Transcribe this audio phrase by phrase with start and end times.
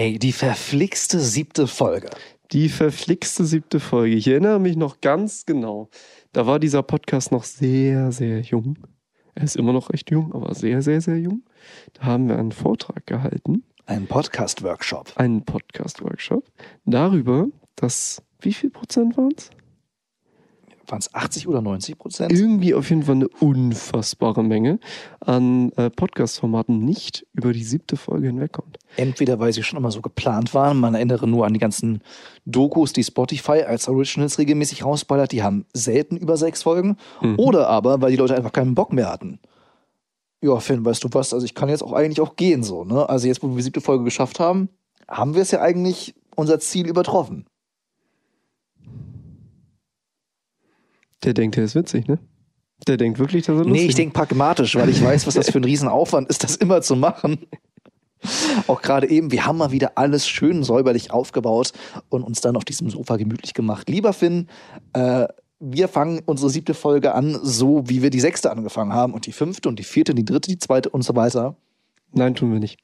[0.00, 2.08] Ey, die verflixte siebte Folge.
[2.52, 4.14] Die verflixte siebte Folge.
[4.14, 5.90] Ich erinnere mich noch ganz genau.
[6.32, 8.78] Da war dieser Podcast noch sehr, sehr jung.
[9.34, 11.42] Er ist immer noch recht jung, aber sehr, sehr, sehr jung.
[11.92, 13.62] Da haben wir einen Vortrag gehalten.
[13.84, 15.12] Ein Podcast-Workshop.
[15.16, 16.50] Einen Podcast-Workshop.
[16.86, 19.50] Darüber, dass, wie viel Prozent waren es?
[20.90, 22.32] Waren es 80 oder 90 Prozent?
[22.32, 24.78] Irgendwie auf jeden Fall eine unfassbare Menge
[25.20, 28.78] an äh, Podcast-Formaten nicht über die siebte Folge hinwegkommt.
[28.96, 32.02] Entweder weil sie schon immer so geplant waren, man erinnere nur an die ganzen
[32.44, 36.96] Dokus, die Spotify als Originals regelmäßig rausballert, die haben selten über sechs Folgen.
[37.20, 37.38] Mhm.
[37.38, 39.38] Oder aber, weil die Leute einfach keinen Bock mehr hatten.
[40.42, 43.06] Ja, Finn, weißt du was, also ich kann jetzt auch eigentlich auch gehen so, ne?
[43.08, 44.70] Also jetzt, wo wir die siebte Folge geschafft haben,
[45.06, 47.44] haben wir es ja eigentlich unser Ziel übertroffen.
[51.24, 52.18] Der denkt, der ist witzig, ne?
[52.86, 55.50] Der denkt wirklich, dass er lustig Nee, ich denke pragmatisch, weil ich weiß, was das
[55.50, 57.46] für ein Riesenaufwand ist, das immer zu machen.
[58.66, 61.72] Auch gerade eben, wir haben mal wieder alles schön säuberlich aufgebaut
[62.08, 63.88] und uns dann auf diesem Sofa gemütlich gemacht.
[63.88, 64.48] Lieber Finn,
[64.92, 65.26] äh,
[65.58, 69.32] wir fangen unsere siebte Folge an, so wie wir die sechste angefangen haben und die
[69.32, 71.56] fünfte und die vierte, die dritte, die zweite und so weiter.
[72.12, 72.78] Nein, tun wir nicht.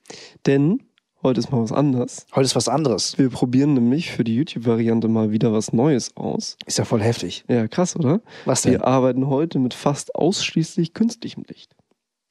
[0.47, 0.83] Denn
[1.27, 2.25] Heute ist mal was anderes.
[2.37, 3.19] Heute ist was anderes.
[3.19, 6.57] Wir probieren nämlich für die YouTube-Variante mal wieder was Neues aus.
[6.67, 7.45] Ist ja voll heftig.
[7.49, 8.21] Ja, krass, oder?
[8.45, 8.75] Was denn?
[8.75, 11.75] Wir arbeiten heute mit fast ausschließlich künstlichem Licht.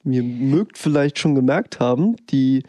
[0.06, 2.64] Ihr mögt vielleicht schon gemerkt haben, die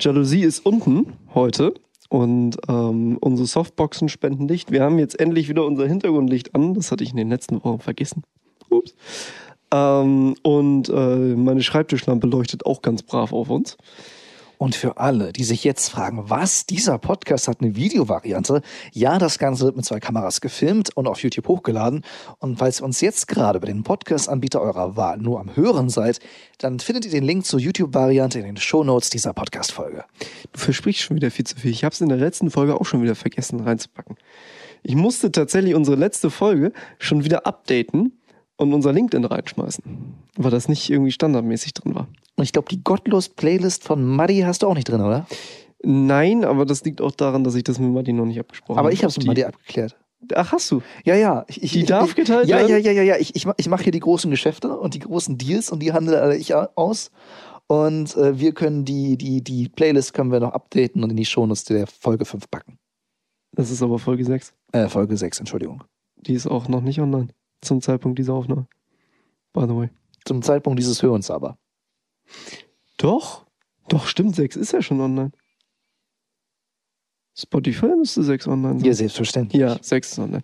[0.00, 1.74] Jalousie ist unten heute
[2.08, 4.70] und ähm, unsere Softboxen spenden Licht.
[4.70, 6.72] Wir haben jetzt endlich wieder unser Hintergrundlicht an.
[6.72, 8.22] Das hatte ich in den letzten Wochen vergessen.
[8.70, 8.94] Ups.
[9.74, 13.76] Ähm, und äh, meine Schreibtischlampe leuchtet auch ganz brav auf uns.
[14.60, 18.60] Und für alle, die sich jetzt fragen, was, dieser Podcast hat eine Videovariante.
[18.92, 22.04] Ja, das Ganze wird mit zwei Kameras gefilmt und auf YouTube hochgeladen.
[22.40, 26.20] Und falls ihr uns jetzt gerade bei den Podcast-Anbieter eurer Wahl nur am Hören seid,
[26.58, 30.04] dann findet ihr den Link zur YouTube-Variante in den Shownotes dieser Podcast-Folge.
[30.52, 31.70] Du versprichst schon wieder viel zu viel.
[31.70, 34.18] Ich habe es in der letzten Folge auch schon wieder vergessen reinzupacken.
[34.82, 38.19] Ich musste tatsächlich unsere letzte Folge schon wieder updaten,
[38.60, 39.82] und unser LinkedIn reinschmeißen,
[40.36, 42.08] weil das nicht irgendwie standardmäßig drin war.
[42.36, 45.26] Und ich glaube, die Gottlos-Playlist von Muddy hast du auch nicht drin, oder?
[45.82, 48.88] Nein, aber das liegt auch daran, dass ich das mit Muddy noch nicht abgesprochen habe.
[48.88, 49.96] Aber ich habe es mit Muddy abgeklärt.
[50.34, 50.82] Ach, hast du?
[51.04, 51.46] Ja, ja.
[51.48, 52.68] Ich, ich, die darf geteilt ja, werden?
[52.68, 53.16] Ja, ja, ja, ja.
[53.16, 56.20] Ich, ich, ich mache hier die großen Geschäfte und die großen Deals und die handle
[56.20, 57.10] alle ich aus.
[57.66, 61.24] Und äh, wir können die, die, die Playlist können wir noch updaten und in die
[61.24, 62.78] Shownotes der Folge 5 packen.
[63.56, 64.52] Das ist aber Folge 6.
[64.72, 65.82] Äh, Folge 6, Entschuldigung.
[66.16, 67.28] Die ist auch noch nicht online
[67.60, 68.66] zum Zeitpunkt dieser Aufnahme.
[69.52, 69.90] By the way.
[70.24, 71.58] Zum Zeitpunkt dieses Hörens aber.
[72.96, 73.46] Doch.
[73.88, 75.32] Doch, stimmt, 6 ist ja schon online.
[77.36, 78.86] Spotify müsste 6 online sein.
[78.86, 79.60] Ja, selbstverständlich.
[79.60, 80.42] Ja, 6 ist online.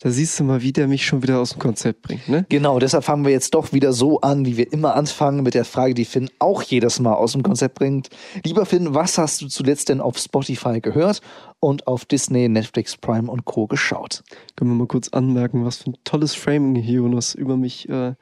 [0.00, 2.44] Da siehst du mal, wie der mich schon wieder aus dem Konzept bringt, ne?
[2.48, 5.64] Genau, deshalb fangen wir jetzt doch wieder so an, wie wir immer anfangen, mit der
[5.64, 8.10] Frage, die Finn auch jedes Mal aus dem Konzept bringt.
[8.44, 11.22] Lieber Finn, was hast du zuletzt denn auf Spotify gehört
[11.60, 13.66] und auf Disney, Netflix, Prime und Co.
[13.66, 14.22] geschaut?
[14.54, 18.14] Können wir mal kurz anmerken, was für ein tolles Framing hier Jonas über mich äh,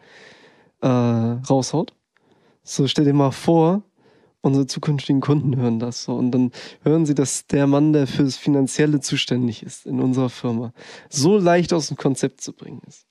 [0.81, 1.93] äh, raushaut?
[2.63, 3.83] So, stell dir mal vor,
[4.45, 6.15] unsere zukünftigen Kunden hören das so.
[6.15, 10.73] Und dann hören sie, dass der Mann, der fürs Finanzielle zuständig ist in unserer Firma,
[11.09, 13.07] so leicht aus dem Konzept zu bringen ist.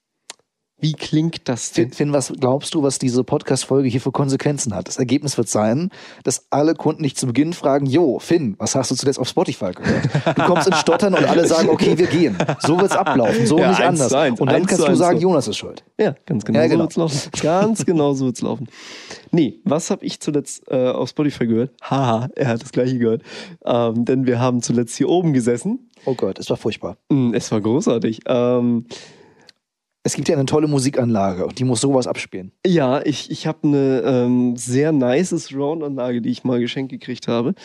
[0.84, 1.94] Wie klingt das denn?
[1.94, 4.90] Finn, was glaubst du, was diese Podcast-Folge hier für Konsequenzen hat?
[4.90, 5.92] Das Ergebnis wird sein,
[6.26, 9.72] dass alle Kunden dich zu Beginn fragen, Jo, Finn, was hast du zuletzt auf Spotify
[9.72, 10.10] gehört?
[10.38, 12.38] Du kommst ins Stottern und alle sagen, okay, wir gehen.
[12.60, 14.14] So wird's ablaufen, so ja, nicht anders.
[14.14, 15.22] Eins, und dann eins, kannst du sagen, so.
[15.22, 15.86] Jonas ist schuld.
[15.98, 16.90] Ja, ganz genau, ja, genau.
[16.90, 17.32] so wird's laufen.
[17.42, 18.68] Ganz genau so wird's laufen.
[19.32, 21.72] Nee, was habe ich zuletzt äh, auf Spotify gehört?
[21.82, 23.22] Haha, er hat das gleiche gehört.
[23.64, 25.92] Ähm, denn wir haben zuletzt hier oben gesessen.
[26.04, 26.98] Oh Gott, es war furchtbar.
[27.08, 28.20] Mm, es war großartig.
[28.26, 28.86] Ähm,
[30.06, 32.52] es gibt ja eine tolle Musikanlage und die muss sowas abspielen.
[32.66, 37.56] Ja, ich, ich habe eine ähm, sehr nice Surround-Anlage, die ich mal geschenkt gekriegt habe.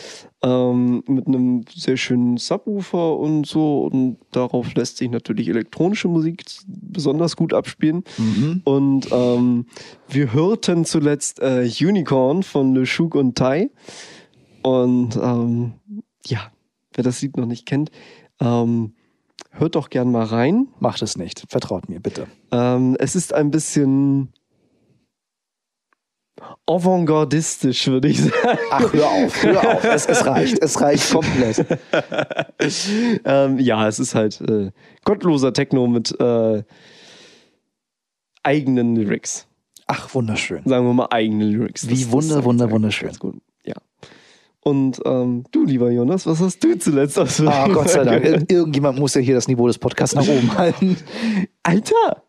[0.41, 3.89] Ähm, mit einem sehr schönen Subwoofer und so.
[3.91, 8.05] Und darauf lässt sich natürlich elektronische Musik besonders gut abspielen.
[8.17, 8.61] Mhm.
[8.63, 9.65] Und ähm,
[10.07, 13.69] wir hörten zuletzt äh, Unicorn von Le Chouk und Tai.
[14.61, 15.73] Und ähm,
[16.25, 16.51] ja,
[16.93, 17.91] wer das Lied noch nicht kennt,
[18.39, 18.93] ähm,
[19.51, 20.67] Hört doch gern mal rein.
[20.79, 21.43] Macht es nicht.
[21.49, 22.27] Vertraut mir, bitte.
[22.51, 24.31] Ähm, es ist ein bisschen
[26.65, 28.59] avantgardistisch, würde ich sagen.
[28.71, 29.83] Ach, hör auf, hör auf.
[29.89, 31.65] Es, es reicht, es reicht komplett.
[33.25, 34.71] ähm, ja, es ist halt äh,
[35.03, 36.63] gottloser Techno mit äh,
[38.43, 39.47] eigenen Lyrics.
[39.87, 40.61] Ach, wunderschön.
[40.65, 41.89] Sagen wir mal eigene Lyrics.
[41.89, 43.07] Wie das, wunder, das wunder, wunderschön.
[43.07, 43.35] Ganz gut.
[44.61, 48.25] Und ähm, du, lieber Jonas, was hast du zuletzt aus Ah, Gott sei Dank.
[48.25, 50.97] Ir irgendjemand muss ja hier das Niveau des Podcasts nach oben halten.
[51.63, 52.23] Alter!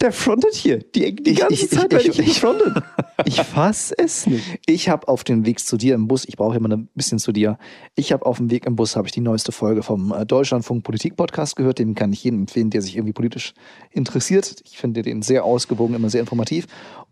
[0.00, 2.82] Der frontet hier die, die ganze ich, Zeit, ich, ich, ich, frontet.
[3.26, 4.58] Ich fass es nicht.
[4.66, 7.30] Ich habe auf dem Weg zu dir im Bus, ich brauche immer ein bisschen zu
[7.30, 7.58] dir.
[7.94, 10.82] Ich habe auf dem Weg im Bus habe ich die neueste Folge vom äh, Deutschlandfunk
[10.82, 11.78] Politik Podcast gehört.
[11.78, 13.54] Den kann ich jedem empfehlen, der sich irgendwie politisch
[13.92, 14.56] interessiert.
[14.64, 16.66] Ich finde den sehr ausgewogen, immer sehr informativ.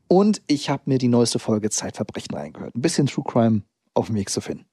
[0.09, 2.75] Und ich habe mir die neueste Folge Zeitverbrechen reingehört.
[2.75, 3.63] Ein bisschen True Crime
[3.95, 4.67] auf dem Weg zu finden.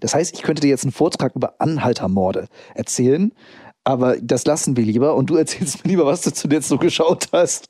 [0.00, 3.32] Das heißt, ich könnte dir jetzt einen Vortrag über Anhaltermorde erzählen,
[3.82, 7.28] aber das lassen wir lieber und du erzählst mir lieber, was du zuletzt so geschaut
[7.32, 7.68] hast.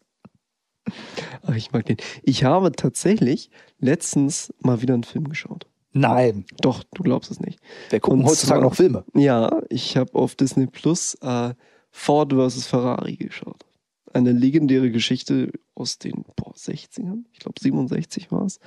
[1.43, 1.97] Ach, ich mag den.
[2.23, 5.67] Ich habe tatsächlich letztens mal wieder einen Film geschaut.
[5.93, 6.45] Nein.
[6.61, 7.59] Doch, du glaubst es nicht.
[7.91, 9.05] Wer gucken Und heutzutage zwar- noch Filme?
[9.15, 11.55] Ja, ich habe auf Disney Plus äh,
[11.91, 12.67] Ford vs.
[12.67, 13.65] Ferrari geschaut.
[14.13, 18.59] Eine legendäre Geschichte aus den boah, 60ern, ich glaube 67 war es,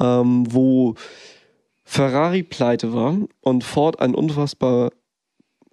[0.00, 0.94] ähm, wo
[1.84, 4.92] Ferrari pleite war und Ford ein unfassbar,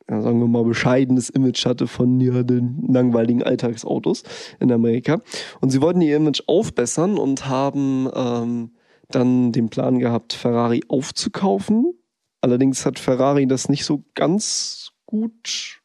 [0.10, 4.24] ja, sagen wir mal, bescheidenes Image hatte von ja, den langweiligen Alltagsautos
[4.60, 5.22] in Amerika.
[5.60, 8.72] Und sie wollten ihr Image aufbessern und haben ähm,
[9.10, 11.94] dann den Plan gehabt, Ferrari aufzukaufen.
[12.42, 15.82] Allerdings hat Ferrari das nicht so ganz gut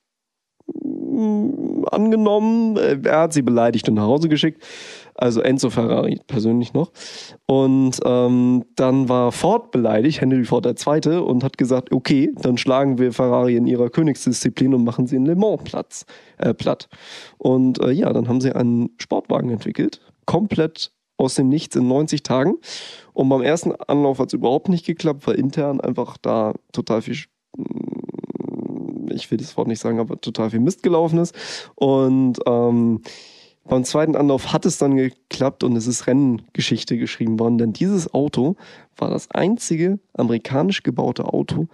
[1.90, 2.76] angenommen.
[2.76, 4.62] Äh, Er hat sie beleidigt und nach Hause geschickt.
[5.14, 6.93] Also Enzo Ferrari persönlich noch.
[7.46, 12.99] Und ähm, dann war Ford beleidigt, Henry Ford II., und hat gesagt, okay, dann schlagen
[12.99, 16.06] wir Ferrari in ihrer Königsdisziplin und machen sie in Le Mans Platz,
[16.38, 16.88] äh, platt.
[17.37, 22.22] Und äh, ja, dann haben sie einen Sportwagen entwickelt, komplett aus dem Nichts in 90
[22.22, 22.55] Tagen.
[23.12, 27.17] Und beim ersten Anlauf hat es überhaupt nicht geklappt, weil intern einfach da total viel,
[27.56, 28.10] mm,
[29.11, 31.35] ich will das Wort nicht sagen, aber total viel Mist gelaufen ist.
[31.75, 33.03] Und ähm,
[33.65, 38.12] beim zweiten Anlauf hat es dann geklappt und es ist Renngeschichte geschrieben worden, denn dieses
[38.12, 38.57] Auto
[38.97, 41.69] war das einzige amerikanisch gebaute Auto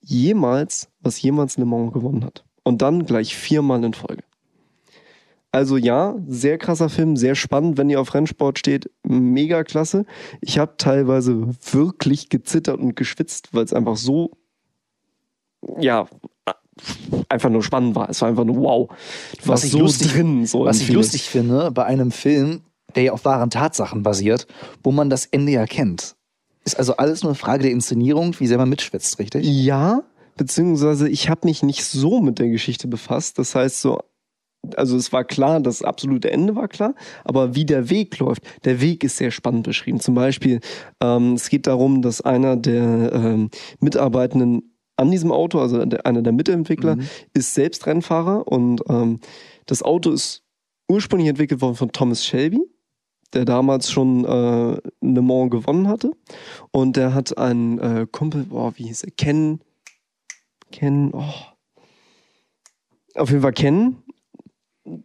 [0.00, 2.44] jemals, was jemals Le Mans gewonnen hat.
[2.64, 4.22] Und dann gleich viermal in Folge.
[5.50, 10.06] Also ja, sehr krasser Film, sehr spannend, wenn ihr auf Rennsport steht, mega klasse.
[10.40, 14.30] Ich habe teilweise wirklich gezittert und geschwitzt, weil es einfach so,
[15.78, 16.06] ja,
[17.28, 18.08] einfach nur spannend war.
[18.10, 18.88] Es war einfach nur wow.
[18.88, 18.94] Du
[19.42, 20.46] Was warst ich so lustig- drin.
[20.46, 22.62] So Was ich lustig finde, bei einem Film,
[22.94, 24.46] der ja auf wahren Tatsachen basiert,
[24.82, 26.14] wo man das Ende ja kennt.
[26.64, 29.44] Ist also alles nur eine Frage der Inszenierung, wie sehr man mitschwitzt, richtig?
[29.46, 30.02] Ja,
[30.36, 33.38] beziehungsweise ich habe mich nicht so mit der Geschichte befasst.
[33.38, 33.98] Das heißt so,
[34.76, 38.80] also es war klar, das absolute Ende war klar, aber wie der Weg läuft, der
[38.80, 39.98] Weg ist sehr spannend beschrieben.
[39.98, 40.60] Zum Beispiel,
[41.02, 44.71] ähm, es geht darum, dass einer der ähm, Mitarbeitenden
[45.02, 47.08] an diesem Auto, also der, einer der Mitentwickler, Mhm.
[47.34, 49.20] ist selbst Rennfahrer und ähm,
[49.66, 50.42] das Auto ist
[50.88, 52.60] ursprünglich entwickelt worden von Thomas Shelby,
[53.32, 56.10] der damals schon äh, Le Mans gewonnen hatte.
[56.70, 59.10] Und der hat einen äh, Kumpel, boah, wie hieß er?
[59.12, 59.60] Ken.
[60.70, 61.22] Ken, oh.
[63.14, 63.96] Auf jeden Fall Ken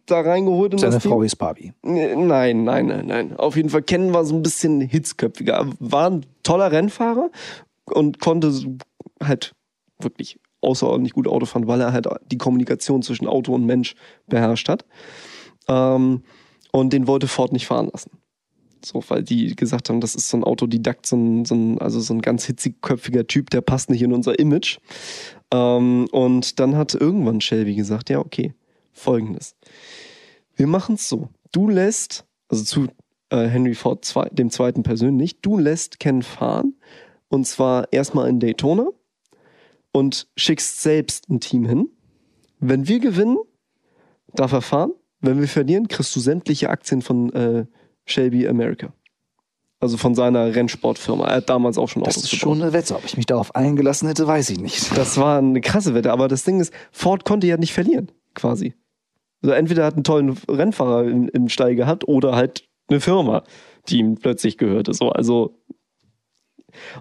[0.06, 0.98] da reingeholt in Seine.
[1.00, 1.72] Frau ist Barbie.
[1.82, 3.36] Nein, nein, nein, nein.
[3.36, 5.70] Auf jeden Fall Ken war so ein bisschen hitzköpfiger.
[5.78, 7.30] War ein toller Rennfahrer
[7.84, 8.52] und konnte
[9.22, 9.54] halt
[9.98, 13.94] wirklich außerordentlich gut Auto fahren, weil er halt die Kommunikation zwischen Auto und Mensch
[14.26, 14.84] beherrscht hat.
[15.68, 16.22] Ähm,
[16.72, 18.10] und den wollte Ford nicht fahren lassen.
[18.84, 22.00] So, weil die gesagt haben, das ist so ein Autodidakt, so ein, so ein, also
[22.00, 24.78] so ein ganz hitzigköpfiger Typ, der passt nicht in unser Image.
[25.52, 28.54] Ähm, und dann hat irgendwann Shelby gesagt, ja, okay,
[28.92, 29.56] folgendes.
[30.54, 31.28] Wir machen es so.
[31.52, 32.86] Du lässt, also zu
[33.30, 36.74] äh, Henry Ford zwei, dem zweiten persönlich, du lässt Ken fahren.
[37.28, 38.88] Und zwar erstmal in Daytona
[39.92, 41.88] und schickst selbst ein Team hin.
[42.60, 43.38] Wenn wir gewinnen,
[44.34, 44.92] darf er fahren.
[45.20, 47.66] Wenn wir verlieren, kriegst du sämtliche Aktien von äh,
[48.04, 48.92] Shelby America.
[49.80, 51.26] Also von seiner Rennsportfirma.
[51.26, 52.96] Er hat damals auch schon Das Autos ist schon eine Wette.
[52.96, 54.96] Ob ich mich darauf eingelassen hätte, weiß ich nicht.
[54.96, 58.74] das war eine krasse Wette, aber das Ding ist, Ford konnte ja nicht verlieren, quasi.
[59.42, 63.44] Also entweder hat einen tollen Rennfahrer im, im Stall gehabt oder halt eine Firma,
[63.88, 64.94] die ihm plötzlich gehörte.
[64.94, 65.56] So, also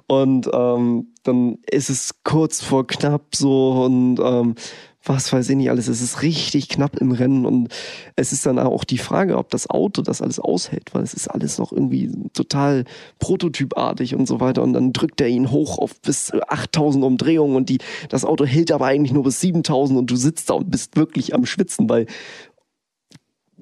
[0.07, 4.55] und ähm, dann ist es kurz vor knapp so und ähm,
[5.03, 5.87] was weiß ich nicht alles.
[5.87, 7.69] Es ist richtig knapp im Rennen und
[8.15, 11.29] es ist dann auch die Frage, ob das Auto das alles aushält, weil es ist
[11.29, 12.83] alles noch irgendwie total
[13.19, 17.69] prototypartig und so weiter und dann drückt er ihn hoch auf bis 8000 Umdrehungen und
[17.69, 17.77] die,
[18.09, 21.33] das Auto hält aber eigentlich nur bis 7000 und du sitzt da und bist wirklich
[21.33, 22.05] am Schwitzen, weil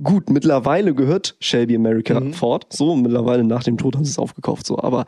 [0.04, 2.34] gut, mittlerweile gehört Shelby America Mhm.
[2.34, 5.06] Ford, so mittlerweile nach dem Tod haben sie es aufgekauft, so, aber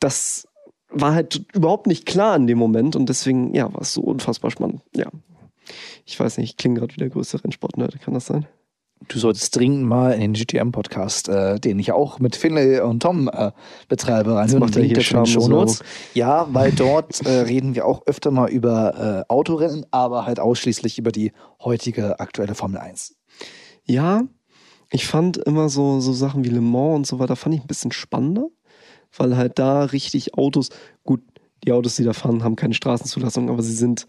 [0.00, 0.46] das
[0.90, 4.50] war halt überhaupt nicht klar in dem Moment und deswegen, ja, war es so unfassbar
[4.50, 5.06] spannend, ja.
[6.06, 8.46] Ich weiß nicht, ich klinge gerade wie der größte Rennsportnerd, kann das sein?
[9.06, 13.28] Du solltest dringend mal in den GTM-Podcast, äh, den ich auch mit Finlay und Tom
[13.32, 13.52] äh,
[13.88, 14.58] betreibe, rein.
[14.58, 15.82] macht er hier schamlos Shownotes.
[16.14, 20.98] Ja, weil dort äh, reden wir auch öfter mal über äh, Autorennen, aber halt ausschließlich
[20.98, 23.14] über die heutige aktuelle Formel 1.
[23.84, 24.22] Ja,
[24.90, 27.66] Ich fand immer so, so Sachen wie Le Mans und so weiter, fand ich ein
[27.68, 28.48] bisschen spannender,
[29.16, 30.70] weil halt da richtig Autos,
[31.04, 31.20] gut,
[31.64, 34.06] die Autos, die da fahren, haben keine Straßenzulassung, aber sie sind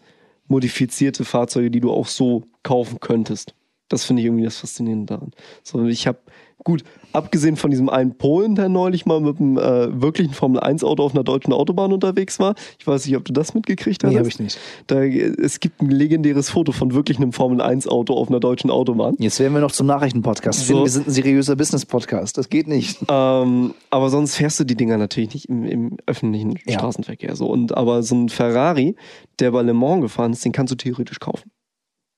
[0.47, 3.53] modifizierte Fahrzeuge, die du auch so kaufen könntest.
[3.87, 5.31] Das finde ich irgendwie das Faszinierende daran.
[5.63, 6.19] So, ich habe,
[6.63, 11.13] gut, abgesehen von diesem einen Polen, der neulich mal mit einem äh, wirklichen Formel-1-Auto auf
[11.13, 12.55] einer deutschen Autobahn unterwegs war.
[12.77, 14.11] Ich weiß nicht, ob du das mitgekriegt hast.
[14.11, 14.59] Nee, habe ich nicht.
[14.87, 19.15] Da, es gibt ein legendäres Foto von wirklich einem Formel-1-Auto auf einer deutschen Autobahn.
[19.19, 20.67] Jetzt werden wir noch zum Nachrichtenpodcast.
[20.67, 20.83] So.
[20.83, 22.37] Wir sind ein seriöser Business-Podcast.
[22.37, 22.99] Das geht nicht.
[23.09, 26.79] Ähm, aber sonst fährst du die Dinger natürlich nicht im, im öffentlichen Ja.
[26.79, 27.35] Straßenverkehr.
[27.35, 27.47] So.
[27.47, 28.95] Und, aber so ein Ferrari,
[29.39, 31.51] der bei Le Mans gefahren ist, den kannst du theoretisch kaufen.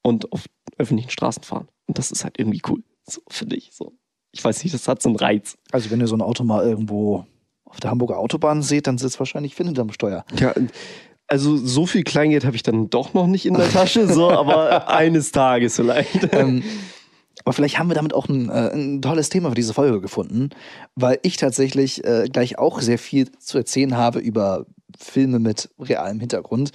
[0.03, 0.45] Und auf
[0.77, 1.67] öffentlichen Straßen fahren.
[1.85, 2.83] Und das ist halt irgendwie cool.
[3.05, 3.71] So, finde ich.
[3.73, 3.93] So.
[4.31, 5.57] Ich weiß nicht, das hat so einen Reiz.
[5.71, 7.25] Also wenn ihr so ein Auto mal irgendwo
[7.65, 10.25] auf der Hamburger Autobahn seht, dann sitzt wahrscheinlich Finn hinterm Steuer.
[10.39, 10.53] Ja,
[11.31, 14.89] also so viel Kleingeld habe ich dann doch noch nicht in der Tasche, so, aber
[14.89, 16.33] eines Tages vielleicht.
[16.33, 16.61] ähm,
[17.43, 20.49] aber vielleicht haben wir damit auch ein, äh, ein tolles Thema für diese Folge gefunden,
[20.95, 24.65] weil ich tatsächlich äh, gleich auch sehr viel zu erzählen habe über
[24.99, 26.71] Filme mit realem Hintergrund.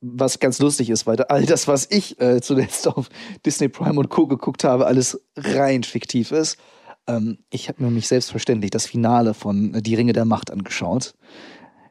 [0.00, 3.08] Was ganz lustig ist, weil all das, was ich äh, zuletzt auf
[3.46, 4.26] Disney Prime und Co.
[4.26, 6.58] geguckt habe, alles rein fiktiv ist.
[7.06, 11.14] Ähm, ich habe mir nämlich selbstverständlich das Finale von äh, Die Ringe der Macht angeschaut.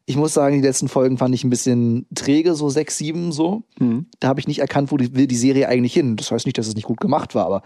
[0.06, 3.64] Ich muss sagen, die letzten Folgen fand ich ein bisschen träge, so sechs, sieben so.
[3.80, 4.08] Mhm.
[4.20, 6.18] Da habe ich nicht erkannt, wo die, will die Serie eigentlich hin.
[6.18, 7.62] Das heißt nicht, dass es nicht gut gemacht war, aber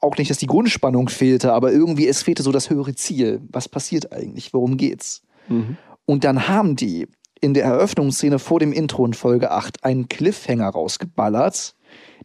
[0.00, 3.42] auch nicht, dass die Grundspannung fehlte, aber irgendwie es fehlte so das höhere Ziel.
[3.50, 4.54] Was passiert eigentlich?
[4.54, 5.22] Worum geht's?
[5.48, 5.76] Mhm.
[6.06, 7.08] Und dann haben die
[7.40, 11.74] in der Eröffnungsszene vor dem Intro in Folge 8 einen Cliffhanger rausgeballert,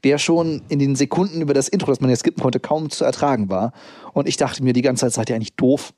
[0.03, 3.03] der schon in den Sekunden über das Intro, das man jetzt skippen konnte, kaum zu
[3.03, 3.74] ertragen war.
[4.13, 5.94] Und ich dachte mir die ganze Zeit, seid ihr eigentlich doof?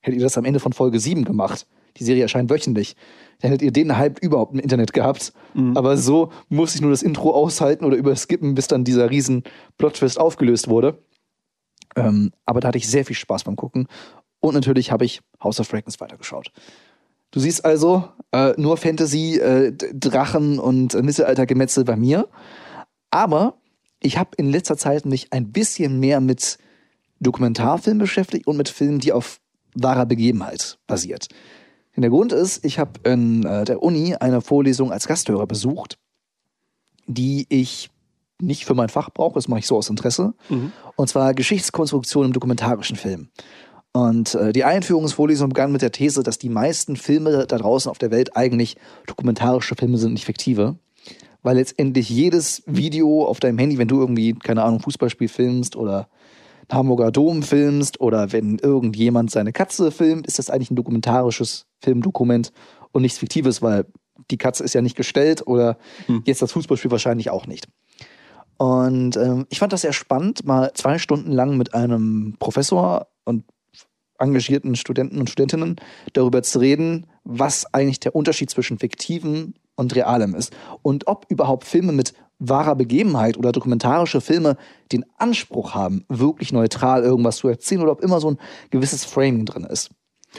[0.00, 1.66] Hättet ihr das am Ende von Folge 7 gemacht?
[1.98, 2.96] Die Serie erscheint wöchentlich.
[3.40, 5.32] Dann hättet ihr den Hype überhaupt im Internet gehabt.
[5.76, 9.44] Aber so musste ich nur das Intro aushalten oder überskippen, bis dann dieser riesen
[9.78, 10.98] Plot-Twist aufgelöst wurde.
[11.94, 13.86] Ähm, aber da hatte ich sehr viel Spaß beim Gucken.
[14.40, 16.50] Und natürlich habe ich House of Dragons weitergeschaut.
[17.30, 22.28] Du siehst also äh, nur Fantasy, äh, Drachen und äh, Mittelaltergemetzel bei mir.
[23.12, 23.54] Aber
[24.00, 26.58] ich habe in letzter Zeit mich ein bisschen mehr mit
[27.20, 29.40] Dokumentarfilmen beschäftigt und mit Filmen, die auf
[29.74, 31.28] wahrer Begebenheit basiert.
[31.94, 35.98] Denn der Grund ist, ich habe in äh, der Uni eine Vorlesung als Gasthörer besucht,
[37.06, 37.90] die ich
[38.40, 40.34] nicht für mein Fach brauche, das mache ich so aus Interesse.
[40.48, 40.72] Mhm.
[40.96, 43.28] Und zwar Geschichtskonstruktion im dokumentarischen Film.
[43.92, 47.98] Und äh, die Einführungsvorlesung begann mit der These, dass die meisten Filme da draußen auf
[47.98, 48.76] der Welt eigentlich
[49.06, 50.76] dokumentarische Filme sind, nicht fiktive.
[51.42, 56.08] Weil letztendlich jedes Video auf deinem Handy, wenn du irgendwie, keine Ahnung, Fußballspiel filmst oder
[56.70, 62.52] Hamburger Dom filmst oder wenn irgendjemand seine Katze filmt, ist das eigentlich ein dokumentarisches Filmdokument
[62.92, 63.86] und nichts Fiktives, weil
[64.30, 66.22] die Katze ist ja nicht gestellt oder Hm.
[66.24, 67.66] jetzt das Fußballspiel wahrscheinlich auch nicht.
[68.56, 73.44] Und ähm, ich fand das sehr spannend, mal zwei Stunden lang mit einem Professor und
[74.18, 75.76] engagierten Studenten und Studentinnen
[76.12, 81.64] darüber zu reden, was eigentlich der Unterschied zwischen fiktivem und realem ist und ob überhaupt
[81.64, 84.56] Filme mit wahrer Begebenheit oder dokumentarische Filme
[84.90, 88.38] den Anspruch haben, wirklich neutral irgendwas zu erzählen oder ob immer so ein
[88.70, 89.90] gewisses Framing drin ist.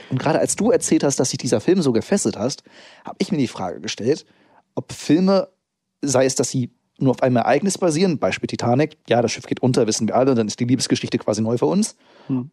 [0.10, 2.64] Und gerade als du erzählt hast, dass sich dieser Film so gefesselt hast,
[3.06, 4.26] habe ich mir die Frage gestellt,
[4.76, 5.50] ob Filme,
[6.02, 9.62] sei es, dass sie nur auf einem Ereignis basieren, Beispiel Titanic, ja, das Schiff geht
[9.62, 11.96] unter, wissen wir alle, dann ist die Liebesgeschichte quasi neu für uns,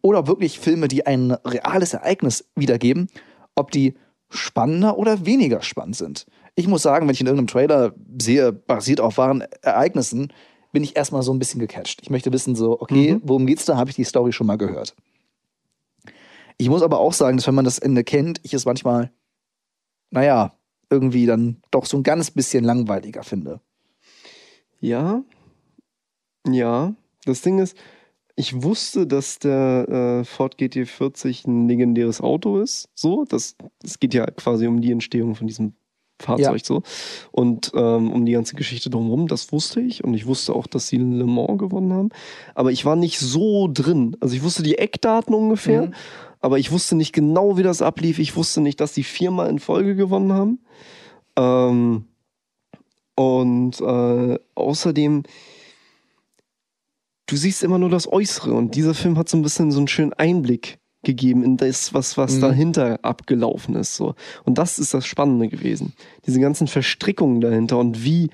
[0.01, 3.07] oder ob wirklich Filme, die ein reales Ereignis wiedergeben,
[3.55, 3.95] ob die
[4.29, 6.25] spannender oder weniger spannend sind.
[6.55, 10.33] Ich muss sagen, wenn ich in irgendeinem Trailer sehe, basiert auf wahren Ereignissen,
[10.71, 11.99] bin ich erstmal so ein bisschen gecatcht.
[12.01, 13.77] Ich möchte wissen, so, okay, worum geht's da?
[13.77, 14.95] Habe ich die Story schon mal gehört?
[16.57, 19.11] Ich muss aber auch sagen, dass wenn man das Ende kennt, ich es manchmal,
[20.11, 20.53] naja,
[20.89, 23.61] irgendwie dann doch so ein ganz bisschen langweiliger finde.
[24.79, 25.23] Ja.
[26.47, 26.93] Ja.
[27.25, 27.77] Das Ding ist,
[28.35, 32.89] ich wusste, dass der äh, Ford GT40 ein legendäres Auto ist.
[32.95, 35.73] So, das, es geht ja quasi um die Entstehung von diesem
[36.21, 36.63] Fahrzeug Ja.
[36.63, 36.83] so.
[37.31, 40.03] Und ähm, um die ganze Geschichte drumherum, das wusste ich.
[40.03, 42.09] Und ich wusste auch, dass sie Le Mans gewonnen haben.
[42.55, 44.15] Aber ich war nicht so drin.
[44.19, 45.93] Also ich wusste die Eckdaten ungefähr, Mhm.
[46.39, 48.19] aber ich wusste nicht genau, wie das ablief.
[48.19, 50.59] Ich wusste nicht, dass sie viermal in Folge gewonnen haben.
[51.37, 52.05] Ähm,
[53.15, 55.23] und äh, außerdem,
[57.27, 59.87] du siehst immer nur das Äußere und dieser Film hat so ein bisschen so einen
[59.87, 62.41] schönen Einblick gegeben in das, was, was Mhm.
[62.41, 63.95] dahinter abgelaufen ist.
[63.95, 64.15] So.
[64.43, 65.93] Und das ist das Spannende gewesen.
[66.25, 68.29] Diese ganzen Verstrickungen dahinter und wie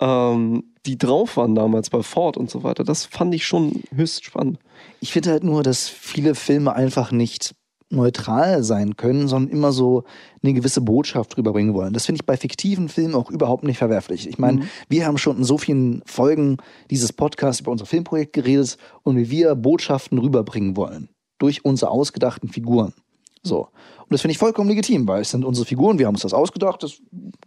[0.00, 4.24] ähm, die drauf waren damals bei Ford und so weiter, das fand ich schon höchst
[4.24, 4.58] spannend.
[5.00, 7.54] Ich finde halt nur, dass viele Filme einfach nicht
[7.88, 10.04] neutral sein können, sondern immer so
[10.42, 11.92] eine gewisse Botschaft rüberbringen wollen.
[11.92, 14.26] Das finde ich bei fiktiven Filmen auch überhaupt nicht verwerflich.
[14.26, 14.68] Ich meine, mhm.
[14.88, 16.56] wir haben schon in so vielen Folgen
[16.90, 21.10] dieses Podcasts über unser Filmprojekt geredet und wie wir Botschaften rüberbringen wollen
[21.42, 22.94] durch unsere ausgedachten Figuren.
[23.42, 23.62] So.
[23.62, 26.32] Und das finde ich vollkommen legitim, weil es sind unsere Figuren, wir haben uns das
[26.32, 26.98] ausgedacht, das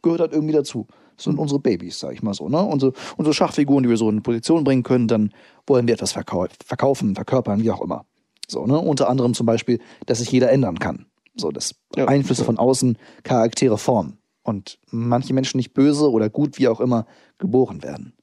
[0.02, 0.88] gehört halt irgendwie dazu.
[1.16, 2.62] Das sind unsere Babys, sag ich mal so, ne?
[2.62, 5.32] Unsere, unsere Schachfiguren, die wir so in Position bringen können, dann
[5.66, 8.06] wollen wir etwas verkau verkaufen, verkörpern, wie auch immer.
[8.50, 8.78] So, ne?
[8.78, 11.06] Unter anderem zum Beispiel, dass sich jeder ändern kann.
[11.38, 12.06] So, dass ja.
[12.06, 14.18] Einflüsse von außen Charaktere formen.
[14.44, 17.06] Und manche Menschen nicht böse oder gut, wie auch immer,
[17.38, 18.14] geboren werden.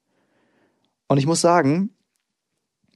[1.09, 1.91] Und ich muss sagen,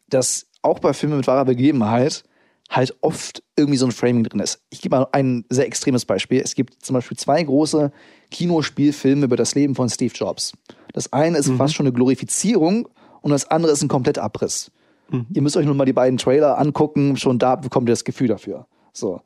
[0.08, 2.24] dass auch bei Filmen mit wahrer Begebenheit
[2.70, 4.60] halt oft irgendwie so ein Framing drin ist.
[4.70, 6.40] Ich gebe mal ein sehr extremes Beispiel.
[6.40, 7.92] Es gibt zum Beispiel zwei große
[8.30, 10.52] Kinospielfilme über das Leben von Steve Jobs.
[10.92, 11.58] Das eine ist mhm.
[11.58, 12.88] fast schon eine Glorifizierung
[13.20, 14.70] und das andere ist ein kompletter Abriss.
[15.10, 15.26] Mhm.
[15.32, 18.28] Ihr müsst euch nur mal die beiden Trailer angucken, schon da bekommt ihr das Gefühl
[18.28, 18.66] dafür.
[18.92, 19.20] So.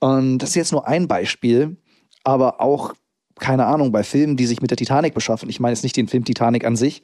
[0.00, 1.76] Und das ist jetzt nur ein Beispiel,
[2.24, 2.94] aber auch,
[3.38, 6.08] keine Ahnung, bei Filmen, die sich mit der Titanic beschaffen, ich meine jetzt nicht den
[6.08, 7.02] Film Titanic an sich,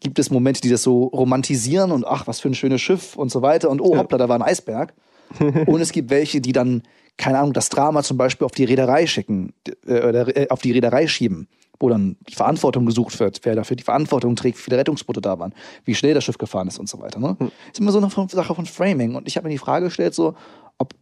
[0.00, 3.30] gibt es Momente, die das so romantisieren und ach, was für ein schönes Schiff und
[3.30, 4.94] so weiter und oh, hoppla, da war ein Eisberg.
[5.66, 6.82] und es gibt welche, die dann,
[7.16, 9.52] keine Ahnung, das Drama zum Beispiel auf die Reederei schicken,
[9.86, 13.76] äh, oder äh, auf die Reederei schieben, wo dann die Verantwortung gesucht wird, wer dafür
[13.76, 15.54] die Verantwortung trägt, wie viele Rettungsboote da waren,
[15.84, 17.18] wie schnell das Schiff gefahren ist und so weiter.
[17.18, 17.36] Ne?
[17.38, 17.50] Hm.
[17.72, 19.14] Ist immer so eine Sache von Framing.
[19.14, 20.34] Und ich habe mir die Frage gestellt, so,
[20.78, 20.94] ob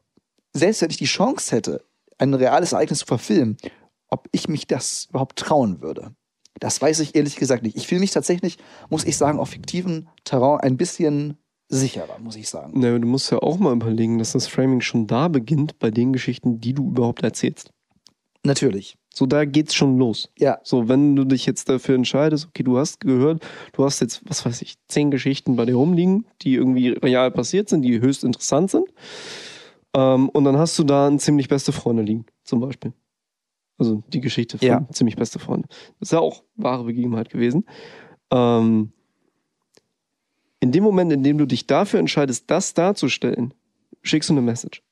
[0.53, 1.85] selbst wenn ich die Chance hätte,
[2.19, 3.57] ein reales Ereignis zu verfilmen,
[4.09, 6.15] ob ich mich das überhaupt trauen würde.
[6.61, 7.77] Das weiß ich ehrlich gesagt nicht.
[7.77, 11.37] Ich fühle mich tatsächlich, muss ich sagen, auf fiktiven Terrain ein bisschen
[11.69, 12.73] sicherer, muss ich sagen.
[12.77, 16.13] Na, du musst ja auch mal überlegen, dass das Framing schon da beginnt bei den
[16.13, 17.71] Geschichten, die du überhaupt erzählst.
[18.45, 18.97] Natürlich.
[19.13, 20.29] So, da geht's schon los.
[20.39, 20.59] Ja.
[20.65, 23.43] So, wenn du dich jetzt dafür entscheidest, okay, du hast gehört,
[23.73, 27.69] du hast jetzt, was weiß ich, zehn Geschichten bei dir rumliegen, die irgendwie real passiert
[27.69, 28.89] sind, die höchst interessant sind.
[29.95, 32.93] Ähm, und dann hast du da ein ziemlich beste Freunde liegen, zum Beispiel.
[33.79, 34.87] Also die Geschichte von ja.
[34.91, 35.69] ziemlich beste Freunde.
[36.01, 37.67] Das ist ja auch wahre Begebenheit gewesen.
[38.31, 38.93] Ähm,
[40.65, 43.53] in dem Moment, in dem du dich dafür entscheidest, das darzustellen,
[44.01, 44.83] schickst du eine Message.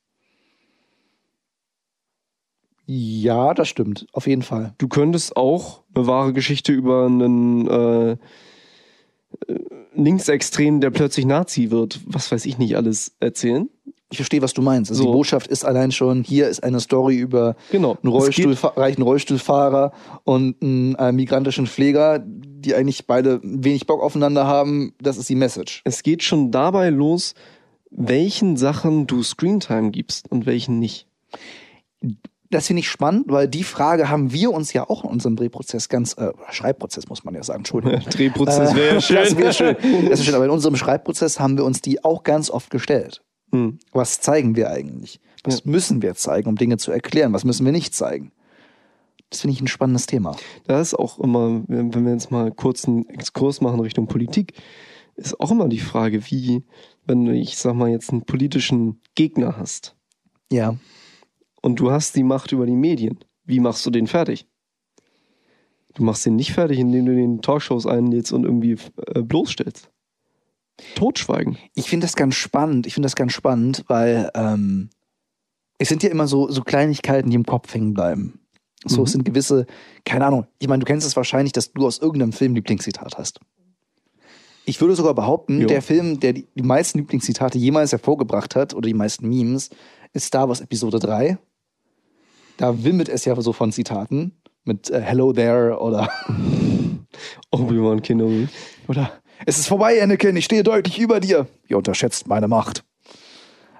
[2.85, 4.75] Ja, das stimmt, auf jeden Fall.
[4.77, 8.17] Du könntest auch eine wahre Geschichte über einen äh, äh
[9.95, 13.67] Linksextremen, der plötzlich Nazi wird, was weiß ich nicht alles erzählen.
[14.13, 14.91] Ich verstehe, was du meinst.
[14.91, 15.09] Also so.
[15.09, 17.97] Die Botschaft ist allein schon, hier ist eine Story über genau.
[18.03, 19.91] einen Rollstuhl, reichen Rollstuhlfahrer
[20.23, 24.93] und einen äh, migrantischen Pfleger, die eigentlich beide wenig Bock aufeinander haben.
[25.01, 25.81] Das ist die Message.
[25.83, 27.33] Es geht schon dabei los,
[27.89, 31.07] welchen Sachen du Screentime gibst und welchen nicht.
[32.51, 35.89] Das finde ich spannend, weil die Frage haben wir uns ja auch in unserem Drehprozess
[35.89, 37.99] ganz, äh, Schreibprozess muss man ja sagen, Entschuldigung.
[38.11, 39.15] Drehprozess wäre äh, schön.
[39.15, 39.75] Das wäre schön.
[40.07, 40.35] Das ist schön.
[40.35, 43.23] Aber in unserem Schreibprozess haben wir uns die auch ganz oft gestellt.
[43.53, 43.77] Hm.
[43.91, 45.19] Was zeigen wir eigentlich?
[45.43, 45.71] Was ja.
[45.71, 47.33] müssen wir zeigen, um Dinge zu erklären?
[47.33, 48.31] Was müssen wir nicht zeigen?
[49.29, 50.35] Das finde ich ein spannendes Thema.
[50.65, 54.53] Da ist auch immer, wenn wir jetzt mal kurz einen Exkurs machen Richtung Politik,
[55.15, 56.63] ist auch immer die Frage, wie,
[57.05, 59.95] wenn du, ich sag mal, jetzt einen politischen Gegner hast.
[60.51, 60.75] Ja.
[61.61, 63.19] Und du hast die Macht über die Medien.
[63.45, 64.47] Wie machst du den fertig?
[65.93, 68.77] Du machst den nicht fertig, indem du den Talkshows einlädst und irgendwie
[69.13, 69.92] äh, bloßstellst.
[70.95, 71.57] Totschweigen.
[71.75, 72.87] Ich finde das ganz spannend.
[72.87, 74.89] Ich finde das ganz spannend, weil ähm,
[75.77, 78.39] es sind ja immer so, so Kleinigkeiten, die im Kopf hängen bleiben.
[78.85, 79.03] So, mhm.
[79.05, 79.65] es sind gewisse,
[80.05, 83.39] keine Ahnung, ich meine, du kennst es wahrscheinlich, dass du aus irgendeinem Film Lieblingszitat hast.
[84.65, 85.67] Ich würde sogar behaupten, jo.
[85.67, 89.69] der Film, der die, die meisten Lieblingszitate jemals hervorgebracht hat, oder die meisten Memes,
[90.13, 91.37] ist Star Wars Episode 3.
[92.57, 94.33] Da wimmelt es ja so von Zitaten
[94.63, 96.09] mit äh, Hello there oder
[97.51, 98.47] Obi-Wan Kenobi.
[98.87, 99.11] Oder
[99.45, 101.47] es ist vorbei, Anakin, ich stehe deutlich über dir.
[101.67, 102.83] Ihr unterschätzt meine Macht.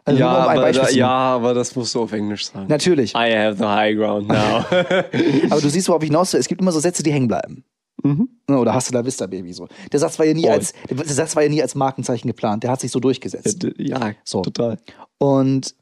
[0.06, 2.67] Also ja, aber da, ja, aber das musst du auf Englisch sagen.
[2.67, 3.13] Natürlich.
[3.13, 4.65] I have the high ground now.
[5.49, 6.41] aber du siehst, worauf ich hinaus will.
[6.41, 7.63] Es gibt immer so Sätze, die hängen bleiben.
[8.04, 8.28] Mhm.
[8.49, 9.67] Oder hast du da Vista Baby so.
[9.91, 10.52] Der Satz war ja nie Boy.
[10.52, 12.63] als der Satz war ja nie als Markenzeichen geplant.
[12.63, 13.65] Der hat sich so durchgesetzt.
[13.78, 14.41] Ja, so.
[14.41, 14.78] total.
[15.19, 15.76] Und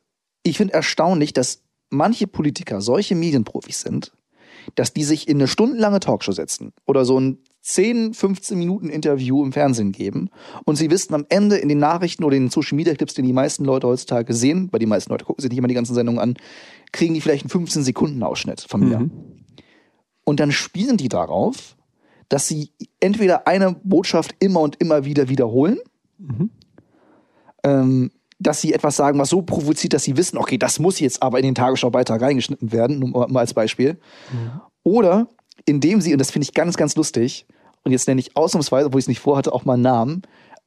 [0.44, 4.12] ich finde erstaunlich, dass manche Politiker solche Medienprofis sind,
[4.76, 9.44] dass die sich in eine stundenlange Talkshow setzen oder so ein 10, 15 Minuten Interview
[9.44, 10.30] im Fernsehen geben
[10.66, 13.26] und sie wissen am Ende in den Nachrichten oder in den Social Media Clips, den
[13.26, 15.94] die meisten Leute heutzutage sehen, weil die meisten Leute gucken sich nicht immer die ganzen
[15.94, 16.38] Sendungen an,
[16.92, 19.00] kriegen die vielleicht einen 15 Sekunden Ausschnitt von mir.
[19.00, 19.12] Mhm.
[20.24, 21.76] Und dann spielen die darauf,
[22.30, 25.80] dass sie entweder eine Botschaft immer und immer wieder wiederholen,
[26.18, 26.50] mhm.
[27.64, 31.22] ähm, dass sie etwas sagen, was so provoziert, dass sie wissen, okay, das muss jetzt
[31.22, 34.00] aber in den Tagesschau-Beitrag reingeschnitten werden, nur mal als Beispiel.
[34.32, 34.62] Mhm.
[34.84, 35.28] Oder
[35.66, 37.46] indem sie, und das finde ich ganz, ganz lustig,
[37.84, 40.22] und jetzt nenne ich ausnahmsweise, obwohl ich es nicht vorhatte, auch mal einen Namen,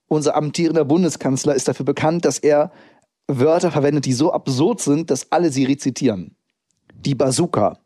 [0.08, 2.72] unser amtierender Bundeskanzler ist dafür bekannt, dass er
[3.26, 6.36] Wörter verwendet, die so absurd sind, dass alle sie rezitieren.
[6.94, 7.78] Die Bazooka,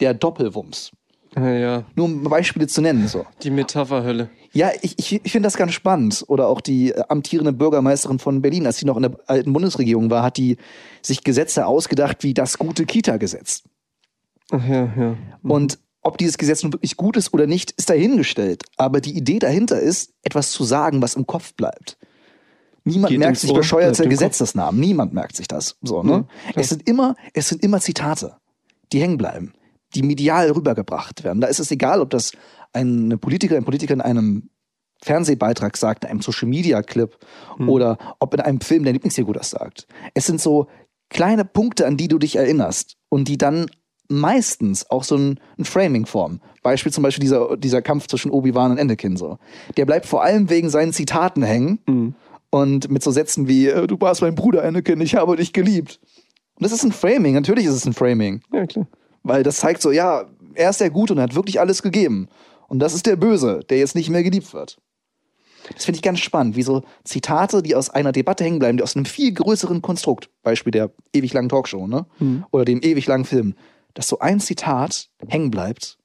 [0.00, 0.92] der Doppelwumms.
[1.36, 1.84] Ja, ja.
[1.94, 3.08] Nur um Beispiele zu nennen.
[3.08, 3.26] So.
[3.42, 4.30] Die Metapherhölle.
[4.52, 6.24] Ja, ich, ich, ich finde das ganz spannend.
[6.28, 10.08] Oder auch die äh, amtierende Bürgermeisterin von Berlin, als sie noch in der alten Bundesregierung
[10.10, 10.56] war, hat die
[11.02, 13.64] sich Gesetze ausgedacht wie das gute Kita-Gesetz.
[14.50, 15.16] Ja, ja.
[15.42, 18.62] Und ob dieses Gesetz nun wirklich gut ist oder nicht, ist dahingestellt.
[18.76, 21.98] Aber die Idee dahinter ist, etwas zu sagen, was im Kopf bleibt.
[22.84, 24.10] Niemand Geht merkt sich Ohr, bescheuerte Kopf.
[24.10, 24.78] Gesetzesnamen.
[24.78, 25.76] Niemand merkt sich das.
[25.82, 26.28] So, ne?
[26.54, 28.36] Ja, es sind immer, es sind immer Zitate,
[28.92, 29.52] die hängen bleiben,
[29.96, 31.40] die medial rübergebracht werden.
[31.40, 32.30] Da ist es egal, ob das
[32.72, 34.50] eine Politikerin, ein Politiker in einem
[35.02, 37.18] Fernsehbeitrag sagt, in einem Social Media Clip
[37.56, 37.68] Hm.
[37.68, 39.88] oder ob in einem Film der Lieblingsfigur das sagt.
[40.14, 40.68] Es sind so
[41.08, 43.66] kleine Punkte, an die du dich erinnerst und die dann
[44.08, 46.40] meistens auch so ein, ein Framing formen.
[46.62, 49.38] Beispiel zum Beispiel dieser, dieser Kampf zwischen Obi-Wan und Anakin so.
[49.76, 52.14] Der bleibt vor allem wegen seinen Zitaten hängen Mhm.
[52.50, 56.00] und mit so Sätzen wie, äh, du warst mein Bruder Anakin, ich habe dich geliebt.
[56.54, 58.40] Und das ist ein Framing, natürlich ist es ein Framing.
[58.52, 58.86] Ja, klar.
[59.22, 62.28] Weil das zeigt so, ja, er ist der Gute und er hat wirklich alles gegeben.
[62.68, 64.78] Und das ist der Böse, der jetzt nicht mehr geliebt wird.
[65.74, 68.84] Das finde ich ganz spannend, wie so Zitate, die aus einer Debatte hängen bleiben, die
[68.84, 72.06] aus einem viel größeren Konstrukt, Beispiel der ewig langen Talkshow, ne?
[72.52, 73.54] Oder dem ewig langen Film,
[73.96, 75.98] dass so ein Zitat hängen bleibt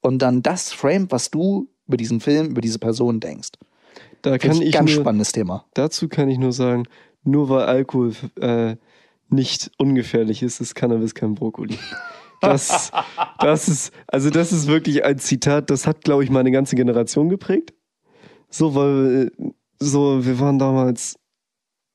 [0.00, 3.50] und dann das framet, was du über diesen Film, über diese Person denkst.
[4.22, 5.66] Da kann Finde ich ich ganz nur, spannendes Thema.
[5.74, 6.84] dazu kann ich nur sagen,
[7.24, 8.76] nur weil Alkohol äh,
[9.28, 11.78] nicht ungefährlich ist, ist Cannabis kein Brokkoli.
[12.40, 12.92] Das,
[13.38, 17.28] das ist, also das ist wirklich ein Zitat, das hat, glaube ich, meine ganze Generation
[17.28, 17.72] geprägt.
[18.50, 21.16] So, weil, äh, so, wir waren damals,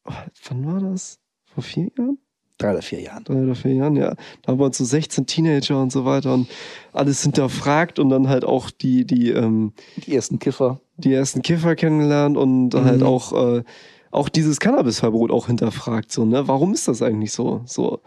[0.06, 0.14] oh,
[0.50, 1.20] wann war das?
[1.46, 2.18] Vor vier Jahren?
[2.60, 3.24] Drei oder vier Jahren.
[3.24, 4.14] drei oder vier Jahren, ja.
[4.44, 6.48] Da waren so 16 Teenager und so weiter und
[6.94, 9.74] alles hinterfragt und dann halt auch die, die, ähm,
[10.06, 10.80] Die ersten Kiffer.
[10.98, 12.84] die ersten Kiffer kennengelernt und Mhm.
[12.84, 13.64] halt auch, äh,
[14.12, 16.12] auch dieses Cannabisverbot auch hinterfragt.
[16.12, 16.48] So, ne?
[16.48, 17.62] Warum ist das eigentlich so?
[17.66, 18.02] So,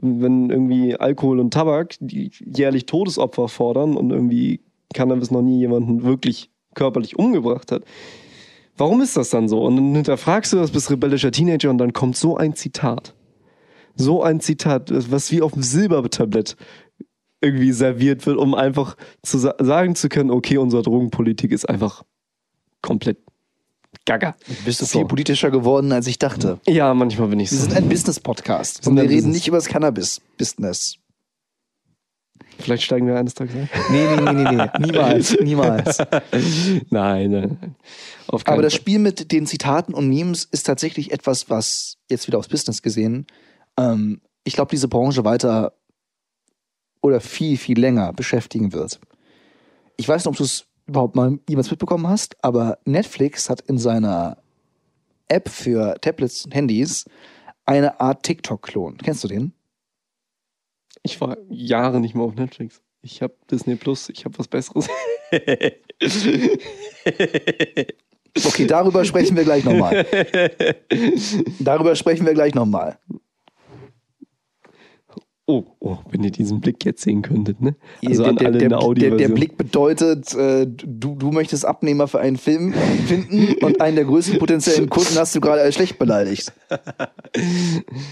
[0.00, 4.60] wenn irgendwie Alkohol und Tabak die jährlich Todesopfer fordern und irgendwie
[4.94, 7.82] Cannabis noch nie jemanden wirklich körperlich umgebracht hat.
[8.76, 9.60] Warum ist das dann so?
[9.64, 13.12] Und dann hinterfragst du das, bist rebellischer Teenager und dann kommt so ein Zitat.
[13.98, 16.56] So ein Zitat, was wie auf dem Silbertablett
[17.40, 22.04] irgendwie serviert wird, um einfach zu sa sagen zu können, okay, unsere Drogenpolitik ist einfach
[22.82, 23.18] komplett
[24.04, 24.34] gaga.
[24.64, 24.98] Bist du So.
[25.00, 26.58] viel politischer geworden, als ich dachte.
[26.66, 27.64] Ja, manchmal bin ich Wir so.
[27.64, 29.34] sind ein Business-Podcast und wir reden Business.
[29.34, 30.96] nicht über das Cannabis-Business.
[32.58, 33.68] Vielleicht steigen wir eines Tages ein.
[33.92, 34.86] Nee, nee, nee, nee, nee.
[34.86, 35.98] Niemals, niemals.
[36.90, 37.76] nein, nein,
[38.26, 38.80] Aber das Fall.
[38.80, 43.26] Spiel mit den Zitaten und Memes ist tatsächlich etwas, was jetzt wieder aufs Business gesehen,
[43.78, 45.72] ähm, ich glaube, diese Branche weiter
[47.00, 49.00] oder viel, viel länger beschäftigen wird.
[49.96, 53.78] Ich weiß nicht, ob du es überhaupt mal jemals mitbekommen hast, aber Netflix hat in
[53.78, 54.38] seiner
[55.28, 57.04] App für Tablets und Handys
[57.66, 58.98] eine Art TikTok-Klon.
[58.98, 59.52] Kennst du den?
[61.02, 62.80] Ich war Jahre nicht mehr auf Netflix.
[63.02, 64.88] Ich habe Disney Plus, ich habe was Besseres.
[68.46, 70.06] Okay, darüber sprechen wir gleich nochmal.
[71.58, 72.98] Darüber sprechen wir gleich nochmal.
[75.50, 77.74] Oh, oh, wenn ihr diesen Blick jetzt sehen könntet, ne?
[78.04, 81.32] Also der, an der, alle in der, der der, der Blick bedeutet, äh, du, du
[81.32, 82.74] möchtest Abnehmer für einen Film
[83.06, 86.52] finden und einen der größten potenziellen Kunden hast du gerade als schlecht beleidigt.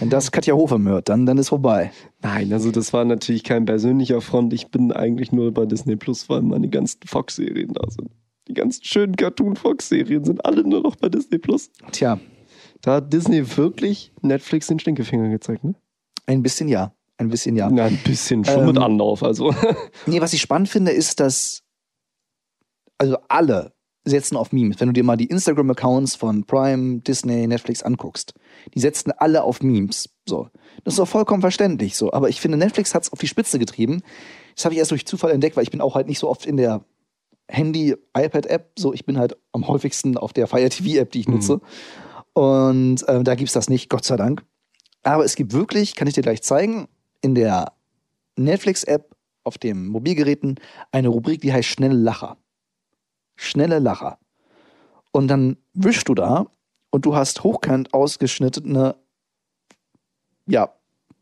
[0.00, 1.92] Wenn das Katja Hofem hört, dann, dann ist vorbei.
[2.22, 4.54] Nein, also das war natürlich kein persönlicher Front.
[4.54, 8.08] Ich bin eigentlich nur bei Disney Plus, weil meine ganzen Fox-Serien da sind.
[8.48, 11.70] Die ganzen schönen Cartoon-Fox-Serien sind alle nur noch bei Disney Plus.
[11.92, 12.18] Tja,
[12.80, 15.74] Da hat Disney wirklich Netflix den Stinkefinger gezeigt, ne?
[16.26, 16.92] ein bisschen ja.
[17.18, 17.70] Ein bisschen ja.
[17.70, 19.54] Na, ein bisschen, schon Ähm, mit Anlauf, also.
[20.06, 21.62] Nee, was ich spannend finde, ist, dass
[22.98, 23.74] also alle
[24.04, 24.78] setzen auf Memes.
[24.80, 28.34] Wenn du dir mal die Instagram-Accounts von Prime, Disney, Netflix anguckst,
[28.74, 30.10] die setzen alle auf Memes.
[30.28, 30.48] So.
[30.84, 32.12] Das ist auch vollkommen verständlich so.
[32.12, 34.02] Aber ich finde, Netflix hat es auf die Spitze getrieben.
[34.54, 36.46] Das habe ich erst durch Zufall entdeckt, weil ich bin auch halt nicht so oft
[36.46, 36.84] in der
[37.48, 38.72] Handy-iPad-App.
[38.78, 41.60] So, ich bin halt am häufigsten auf der Fire TV-App, die ich nutze.
[42.32, 44.44] Und ähm, da gibt's das nicht, Gott sei Dank.
[45.02, 46.88] Aber es gibt wirklich, kann ich dir gleich zeigen,
[47.26, 47.72] in der
[48.36, 50.60] Netflix-App auf den Mobilgeräten
[50.92, 52.36] eine Rubrik, die heißt Schnelle Lacher.
[53.34, 54.18] Schnelle Lacher.
[55.10, 56.46] Und dann wischst du da
[56.90, 58.94] und du hast hochkant ausgeschnittene,
[60.46, 60.72] ja,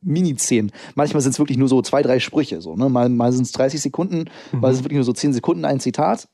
[0.03, 0.73] Mini-Szenen.
[0.95, 2.61] Manchmal sind es wirklich nur so zwei, drei Sprüche.
[2.61, 2.91] So, ne?
[2.91, 5.81] Mal, mal sind es 30 Sekunden, mal sind es wirklich nur so 10 Sekunden ein
[5.81, 6.29] Zitat.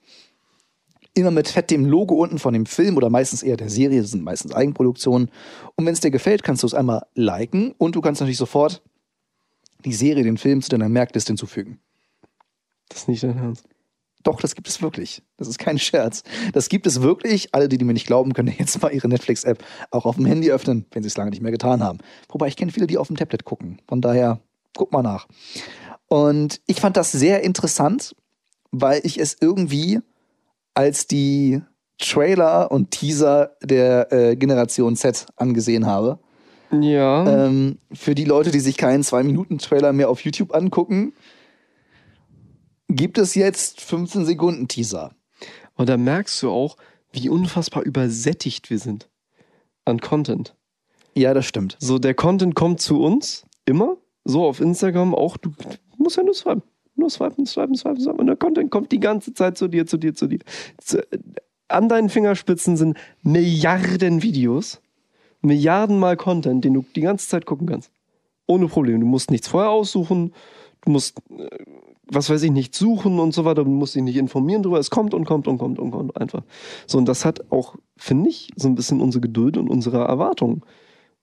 [1.14, 4.10] Immer mit fett dem Logo unten von dem Film oder meistens eher der Serie, das
[4.10, 5.30] sind meistens Eigenproduktionen.
[5.76, 8.82] Und wenn es dir gefällt, kannst du es einmal liken und du kannst natürlich sofort
[9.84, 11.80] die Serie, den Film zu deiner Merkliste hinzufügen.
[12.88, 13.64] Das ist nicht dein Ernst.
[14.22, 15.22] Doch, das gibt es wirklich.
[15.38, 16.22] Das ist kein Scherz.
[16.52, 17.54] Das gibt es wirklich.
[17.54, 20.50] Alle, die, die mir nicht glauben, können jetzt mal ihre Netflix-App auch auf dem Handy
[20.50, 21.98] öffnen, wenn sie es lange nicht mehr getan haben.
[22.28, 23.80] Wobei ich kenne viele, die auf dem Tablet gucken.
[23.88, 24.40] Von daher,
[24.76, 25.26] guck mal nach.
[26.08, 28.14] Und ich fand das sehr interessant,
[28.72, 30.00] weil ich es irgendwie
[30.74, 31.62] als die
[31.98, 36.18] Trailer und Teaser der äh, Generation Z angesehen habe.
[36.72, 37.46] Ja.
[37.46, 41.12] Ähm, für die Leute, die sich keinen 2-Minuten-Trailer mehr auf YouTube angucken,
[42.88, 45.14] gibt es jetzt 15 Sekunden Teaser.
[45.74, 46.76] Und da merkst du auch,
[47.12, 49.08] wie unfassbar übersättigt wir sind
[49.84, 50.54] an Content.
[51.14, 51.76] Ja, das stimmt.
[51.80, 55.52] So, der Content kommt zu uns, immer, so auf Instagram auch, du
[55.96, 56.62] musst ja nur swipen.
[56.94, 58.20] Nur swipen, swipen, swipen, swipen.
[58.20, 60.40] Und der Content kommt die ganze Zeit zu dir, zu dir, zu dir.
[60.78, 61.04] Zu,
[61.68, 64.80] an deinen Fingerspitzen sind Milliarden Videos,
[65.42, 67.90] Milliarden mal Content, den du die ganze Zeit gucken kannst.
[68.46, 69.00] Ohne Probleme.
[69.00, 70.34] Du musst nichts vorher aussuchen,
[70.82, 71.48] du musst, äh,
[72.06, 74.78] was weiß ich, nicht suchen und so weiter, du musst dich nicht informieren drüber.
[74.78, 76.42] Es kommt und kommt und kommt und kommt einfach.
[76.86, 80.62] So, und das hat auch, finde ich, so ein bisschen unsere Geduld und unsere Erwartungen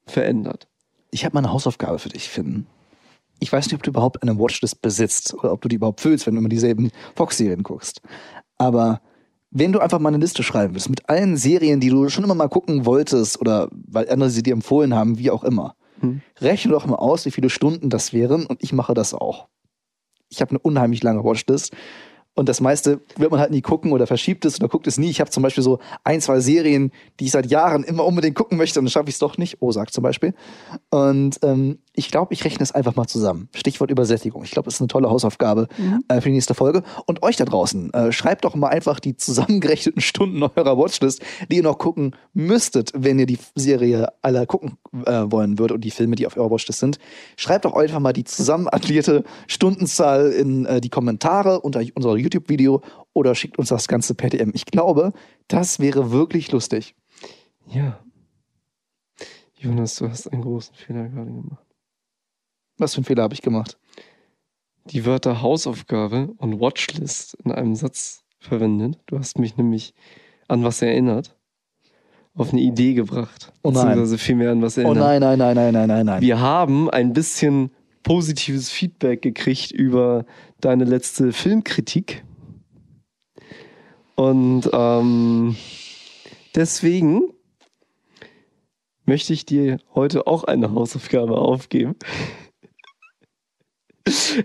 [0.06, 0.68] verändert.
[1.12, 2.66] Ich habe mal eine Hausaufgabe für dich, Finn.
[3.40, 6.26] Ich weiß nicht, ob du überhaupt eine Watchlist besitzt oder ob du die überhaupt füllst,
[6.26, 8.02] wenn du immer dieselben Fox-Serien guckst.
[8.58, 9.02] Aber
[9.52, 12.36] wenn du einfach mal eine Liste schreiben willst mit allen Serien, die du schon immer
[12.36, 16.22] mal gucken wolltest oder weil andere sie dir empfohlen haben, wie auch immer, Hm.
[16.40, 19.48] rechne doch mal aus, wie viele Stunden das wären und ich mache das auch.
[20.30, 21.74] Ich habe eine unheimlich lange Watchlist
[22.38, 25.10] und das meiste wird man halt nie gucken oder verschiebt es oder guckt es nie.
[25.10, 28.60] Ich habe zum Beispiel so ein, zwei Serien, die ich seit Jahren immer unbedingt gucken
[28.60, 29.60] möchte und dann schaffe ich es doch nicht.
[29.60, 30.36] Ozark zum Beispiel.
[30.92, 33.50] Und ähm, ich glaube, ich rechne es einfach mal zusammen.
[33.56, 34.44] Stichwort Übersättigung.
[34.44, 35.68] Ich glaube, das ist eine tolle Hausaufgabe
[36.10, 36.84] äh, für die nächste Folge.
[37.08, 41.58] Und euch da draußen, äh, schreibt doch mal einfach die zusammengerechneten Stunden eurer Watchlist, die
[41.58, 45.90] ihr noch gucken müsstet, wenn ihr die Serie alle gucken äh, wollen würdet und die
[45.90, 47.00] Filme, die auf eurer Watchlist sind.
[47.36, 52.82] Schreibt doch einfach mal die zusammenaddierte Stundenzahl in äh, die Kommentare unter unser YouTube-Video
[53.14, 54.52] oder schickt uns das Ganze per DM.
[54.54, 55.14] Ich glaube,
[55.48, 56.96] das wäre wirklich lustig.
[57.68, 58.00] Ja.
[59.60, 61.66] Jonas, du hast einen großen Fehler gerade gemacht.
[62.78, 63.78] Was für einen Fehler habe ich gemacht?
[64.86, 69.00] Die Wörter Hausaufgabe und Watchlist in einem Satz verwendet.
[69.08, 69.94] Du hast mich nämlich
[70.48, 71.36] an was erinnert.
[72.36, 73.52] Auf eine Idee gebracht.
[73.64, 73.88] Oh nein.
[73.88, 74.98] Beziehungsweise vielmehr an was Oh erinnert.
[74.98, 76.22] nein, nein, nein, nein, nein, nein, nein.
[76.22, 77.72] Wir haben ein bisschen
[78.04, 80.26] positives Feedback gekriegt über
[80.62, 82.24] deine letzte Filmkritik.
[84.16, 85.56] Und ähm,
[86.56, 87.22] deswegen
[89.06, 91.96] möchte ich dir heute auch eine Hausaufgabe aufgeben.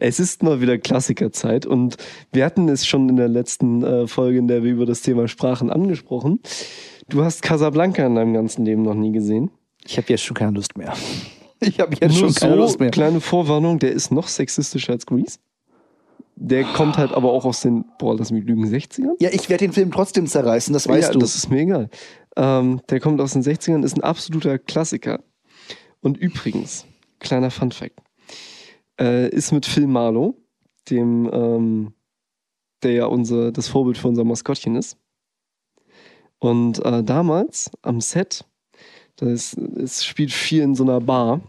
[0.01, 1.96] Es ist mal wieder Klassikerzeit und
[2.33, 5.29] wir hatten es schon in der letzten äh, Folge, in der wir über das Thema
[5.29, 6.40] Sprachen angesprochen.
[7.09, 9.53] Du hast Casablanca in deinem ganzen Leben noch nie gesehen.
[9.85, 10.94] Ich habe jetzt schon keine Lust mehr.
[11.64, 12.90] Ich habe jetzt Nur schon keine so, Lust mehr.
[12.90, 15.38] kleine Vorwarnung, der ist noch sexistischer als Grease.
[16.35, 19.14] Der kommt halt aber auch aus den, boah, lass mich lügen, 60ern?
[19.21, 21.18] Ja, ich werde den Film trotzdem zerreißen, das weißt ja, du.
[21.18, 21.90] das ist mir egal.
[22.37, 25.23] Ähm, der kommt aus den 60ern, ist ein absoluter Klassiker.
[26.01, 26.87] Und übrigens,
[27.21, 28.01] kleiner Funfact,
[28.99, 30.35] äh, ist mit Phil Marlowe,
[30.90, 31.95] dem, ähm,
[32.83, 34.97] der ja unser, das Vorbild für unser Maskottchen ist.
[36.38, 38.45] Und äh, damals am Set,
[39.16, 41.40] das, es spielt viel in so einer Bar.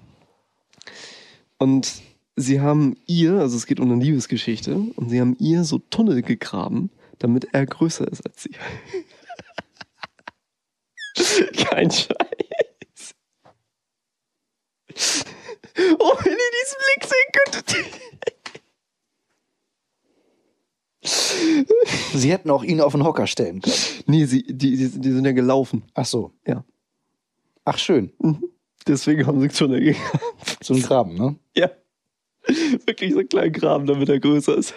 [1.58, 2.04] Und
[2.36, 6.22] sie haben ihr, also es geht um eine Liebesgeschichte, und sie haben ihr so Tunnel
[6.22, 8.52] gegraben, damit er größer ist als sie.
[11.65, 13.15] Kein Scheiß.
[16.00, 17.76] Oh, wenn ihr diesen Blick sehen könntet.
[22.13, 23.76] Sie hätten auch ihn auf den Hocker stellen können.
[24.06, 25.84] Nee, sie, die, die, die sind ja gelaufen.
[25.93, 26.32] Ach so.
[26.48, 26.63] Ja.
[27.65, 28.13] Ach, schön.
[28.88, 30.19] Deswegen haben sie Tunnel gegraben.
[30.62, 31.36] So ein Graben, ne?
[31.56, 31.69] Ja.
[32.86, 34.74] Wirklich so einen kleinen Graben, damit er größer ist.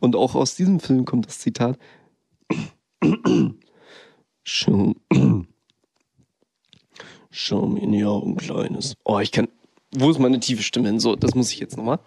[0.00, 1.78] Und auch aus diesem Film kommt das Zitat.
[4.42, 4.94] Schau,
[7.30, 8.94] schau mir in die Augen, Kleines.
[9.04, 9.48] Oh, ich kann.
[9.92, 11.00] Wo ist meine tiefe Stimme hin?
[11.00, 11.98] So, das muss ich jetzt nochmal.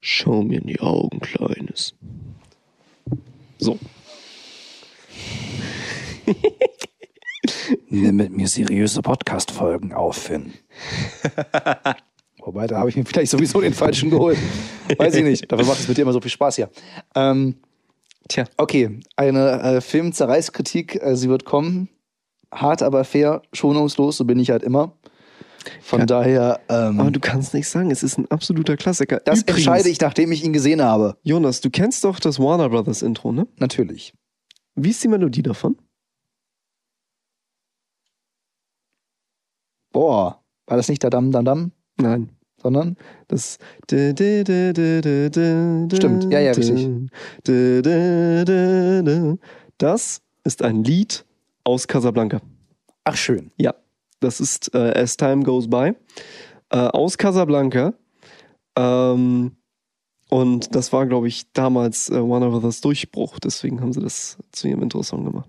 [0.00, 1.94] Schau mir in die Augen, Kleines.
[3.58, 3.78] So.
[7.94, 10.54] Nimm mit mir seriöse Podcast-Folgen auf, Finn.
[12.38, 14.38] Wobei, da habe ich mir vielleicht sowieso den falschen geholt.
[14.96, 15.52] Weiß ich nicht.
[15.52, 16.70] Dafür macht es mit dir immer so viel Spaß hier.
[17.14, 17.56] Ähm,
[18.28, 18.44] Tja.
[18.56, 21.90] okay, eine äh, Film-Zerreißkritik, äh, sie wird kommen.
[22.50, 24.96] Hart, aber fair, schonungslos, so bin ich halt immer.
[25.82, 26.06] Von Ja.
[26.06, 29.20] daher, ähm, Aber du kannst nicht sagen, es ist ein absoluter Klassiker.
[29.24, 31.18] das Übrigens, entscheide ich, nachdem ich ihn gesehen habe.
[31.24, 33.46] Jonas, du kennst doch das Warner Brothers Intro, ne?
[33.58, 34.14] Natürlich.
[34.74, 35.76] Wie ist die Melodie davon?
[39.92, 41.72] Boah, war das nicht der Dam Dam Dam?
[42.00, 42.30] Nein.
[42.62, 42.96] sondern
[43.28, 43.58] Das.
[43.90, 44.20] Stimmt,
[46.32, 46.88] ja, ja, richtig.
[49.78, 51.24] Das ist ein Lied
[51.64, 52.40] aus Casablanca.
[53.04, 53.50] ach schön.
[53.56, 53.74] Ja,
[54.20, 55.92] das ist äh, As Time Goes By
[56.70, 57.94] äh, aus Casablanca.
[58.76, 59.52] Ähm,
[60.30, 63.38] und das war, glaube ich, damals äh, One of Others Durchbruch.
[63.38, 65.48] Deswegen haben sie das zu ihrem Intro-Song gemacht.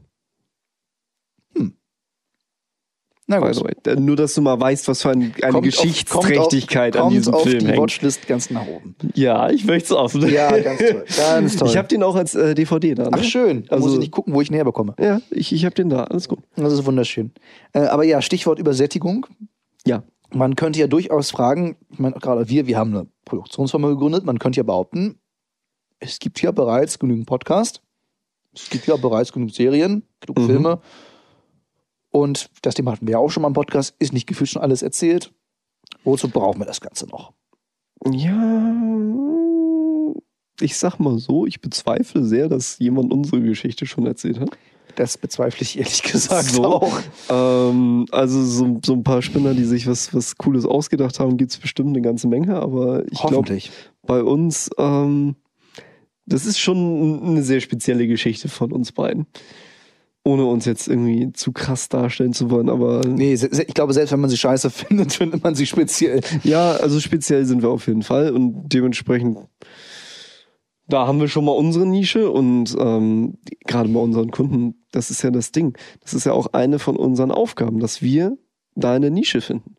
[3.26, 3.64] Na gut.
[3.64, 3.74] way.
[3.88, 7.08] Äh, Nur, dass du mal weißt, was für ein, eine Kommt auf- Geschichtsträchtigkeit kommt auf,
[7.08, 7.82] an diesem kommt Film auf die hängt.
[7.82, 8.96] Watchlist ganz nach oben.
[9.16, 10.28] Ja, ich möchte es offen.
[10.30, 11.06] Ja, ganz toll.
[11.18, 11.68] Ganz toll.
[11.70, 13.04] Ich habe den auch als äh, DVD da.
[13.04, 13.10] Ne?
[13.14, 13.64] ach schön.
[13.70, 14.94] Da muss Also- ich nicht gucken, wo ich näher bekomme.
[15.00, 16.04] Ja, ich, ich habe den da.
[16.04, 16.40] Alles gut.
[16.58, 17.32] Das ist wunderschön.
[17.72, 19.26] Äh, aber ja, Stichwort Übersättigung.
[19.88, 20.04] Ja.
[20.34, 24.40] Man könnte ja durchaus fragen, ich meine, gerade wir, wir haben eine Produktionsfirma gegründet, man
[24.40, 25.20] könnte ja behaupten,
[26.00, 27.82] es gibt ja bereits genügend Podcasts,
[28.54, 30.46] es gibt ja bereits genug Serien, genug Mhm.
[30.48, 30.80] Filme.
[32.14, 34.62] Und das Thema hatten wir ja auch schon mal im Podcast, ist nicht gefühlt schon
[34.62, 35.34] alles erzählt.
[36.04, 37.34] Wozu brauchen wir das Ganze noch?
[38.06, 38.74] Ja,
[40.62, 44.52] ich sag mal so, ich bezweifle sehr, dass jemand unsere Geschichte schon erzählt hat.
[44.96, 46.66] Das bezweifle ich ehrlich gesagt So.
[46.66, 47.00] auch.
[47.30, 51.58] Ähm, also so, so ein paar Spinner, die sich was, was Cooles ausgedacht haben, gibt's
[51.58, 53.58] bestimmt eine ganze Menge, aber ich glaube,
[54.06, 55.36] bei uns, ähm,
[56.28, 59.26] das ist schon eine sehr spezielle Geschichte von uns beiden.
[60.26, 64.22] Ohne uns jetzt irgendwie zu krass darstellen zu wollen, aber Nee, ich glaube, selbst wenn
[64.22, 66.22] man sie scheiße findet, findet man sie speziell.
[66.44, 69.38] Ja, also speziell sind wir auf jeden Fall und dementsprechend,
[70.88, 75.24] da haben wir schon mal unsere Nische und ähm, gerade bei unseren Kunden, das ist
[75.24, 75.78] ja das Ding.
[76.02, 78.38] Das ist ja auch eine von unseren Aufgaben, dass wir
[78.76, 79.76] da eine Nische finden.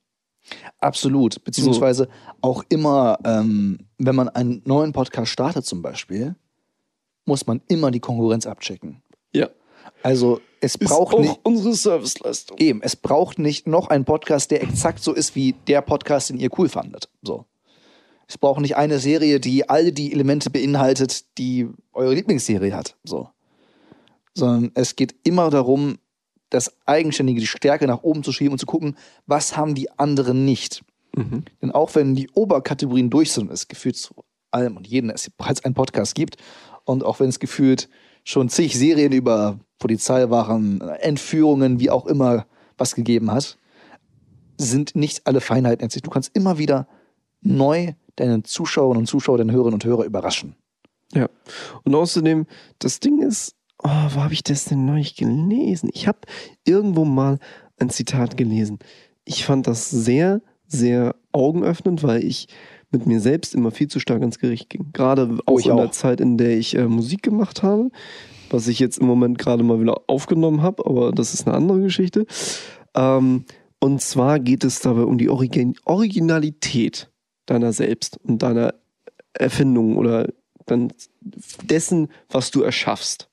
[0.78, 1.42] Absolut.
[1.44, 2.08] Beziehungsweise
[2.40, 6.36] auch immer, ähm, wenn man einen neuen Podcast startet zum Beispiel,
[7.24, 9.02] muss man immer die Konkurrenz abchecken.
[9.34, 9.48] Ja.
[10.02, 12.58] Also es Ist braucht auch nicht, unsere Serviceleistung.
[12.58, 16.38] eben, es braucht nicht noch einen Podcast, der exakt so ist wie der Podcast, den
[16.38, 17.08] ihr cool fandet.
[17.22, 17.44] So.
[18.26, 22.96] Es braucht nicht eine Serie, die all die Elemente beinhaltet, die eure Lieblingsserie hat.
[23.04, 23.28] So.
[24.34, 25.98] Sondern es geht immer darum,
[26.50, 30.44] das Eigenständige, die Stärke nach oben zu schieben und zu gucken, was haben die anderen
[30.44, 30.82] nicht.
[31.14, 31.44] Mhm.
[31.60, 34.14] Denn auch wenn die Oberkategorien durch sind, es gefühlt zu
[34.50, 36.36] allem und jedem es bereits einen Podcast gibt
[36.84, 37.88] und auch wenn es gefühlt
[38.24, 43.58] schon zig Serien über Polizeiwachen, Entführungen, wie auch immer was gegeben hat,
[44.56, 46.06] sind nicht alle Feinheiten erzählt.
[46.06, 46.88] Du kannst immer wieder
[47.40, 50.56] neu deine Zuschauerinnen und Zuschauer, deine Hörerinnen und Hörer überraschen.
[51.12, 51.28] Ja.
[51.84, 52.46] Und außerdem,
[52.78, 55.90] das Ding ist, oh, wo habe ich das denn neulich gelesen?
[55.92, 56.20] Ich habe
[56.64, 57.38] irgendwo mal
[57.78, 58.78] ein Zitat gelesen.
[59.24, 62.48] Ich fand das sehr, sehr augenöffnend, weil ich
[62.94, 64.86] mit mir selbst immer viel zu stark ins Gericht ging.
[64.94, 65.90] Gerade auch Oh, in der auch.
[65.90, 67.90] Zeit, in der ich äh, Musik gemacht habe,
[68.50, 71.80] was ich jetzt im Moment gerade mal wieder aufgenommen habe, aber das ist eine andere
[71.82, 72.24] Geschichte.
[72.94, 73.44] Ähm,
[73.80, 77.10] und zwar geht es dabei um die Origin Originalität
[77.46, 78.74] deiner selbst und deiner
[79.34, 80.28] Erfindung oder
[80.66, 80.92] dann
[81.62, 83.28] dessen, was du erschaffst.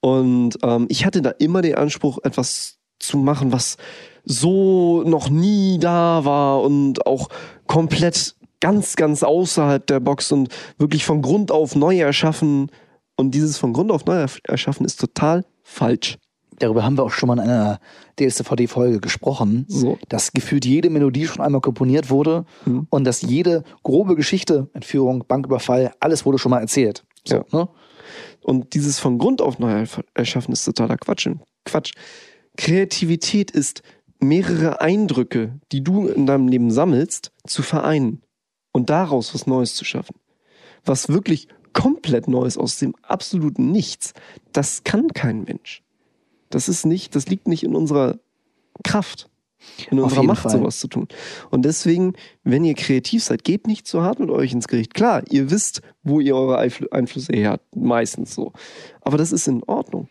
[0.00, 3.78] Und ähm, ich hatte da immer den Anspruch, etwas zu machen, was
[4.24, 7.28] so noch nie da war und auch
[7.66, 8.34] komplett
[8.64, 10.48] ganz, ganz außerhalb der Box und
[10.78, 12.70] wirklich von Grund auf neu erschaffen.
[13.14, 16.16] Und dieses von Grund auf neu erschaffen ist total falsch.
[16.60, 17.78] Darüber haben wir auch schon mal in einer
[18.18, 19.98] DSVD-Folge gesprochen, So.
[20.08, 22.86] dass gefühlt jede Melodie schon einmal komponiert wurde Mhm.
[22.88, 27.04] und dass jede grobe Geschichte, Entführung, Banküberfall, alles wurde schon mal erzählt.
[27.26, 27.44] So, Ja.
[27.52, 27.68] ne?
[28.42, 31.28] Und dieses von Grund auf neu erschaffen ist totaler Quatsch.
[31.66, 31.92] Quatsch.
[32.56, 33.82] Kreativität ist
[34.20, 38.22] mehrere Eindrücke, die du in deinem Leben sammelst, zu vereinen
[38.74, 40.16] und daraus was Neues zu schaffen.
[40.84, 44.12] Was wirklich komplett Neues aus dem absoluten Nichts,
[44.52, 45.82] das kann kein Mensch.
[46.50, 48.18] Das ist nicht, das liegt nicht in unserer
[48.82, 49.30] Kraft,
[49.90, 50.50] in unserer Macht, Fall.
[50.50, 51.08] sowas zu tun.
[51.50, 54.92] Und deswegen, wenn ihr kreativ seid, geht nicht zu hart mit euch ins Gericht.
[54.92, 58.52] Klar, ihr wisst, wo ihr eure Einfl Einflüsse her habt, meistens so.
[59.00, 60.08] Aber das ist in Ordnung.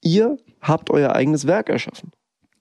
[0.00, 2.12] Ihr habt euer eigenes Werk erschaffen.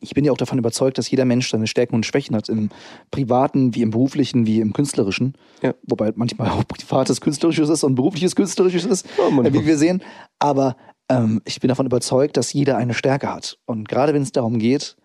[0.03, 2.69] Ich bin ja auch davon überzeugt, dass jeder Mensch seine Stärken und Schwächen hat, im
[3.09, 5.33] privaten, wie im beruflichen, wie im künstlerischen.
[5.61, 5.73] Ja.
[5.83, 10.03] Wobei manchmal auch privates Künstlerisches ist und berufliches Künstlerisches ist, äh, wie wir sehen.
[10.39, 10.75] Aber
[11.09, 13.57] ähm, ich bin davon überzeugt, dass jeder eine Stärke hat.
[13.65, 14.97] Und gerade wenn es darum geht,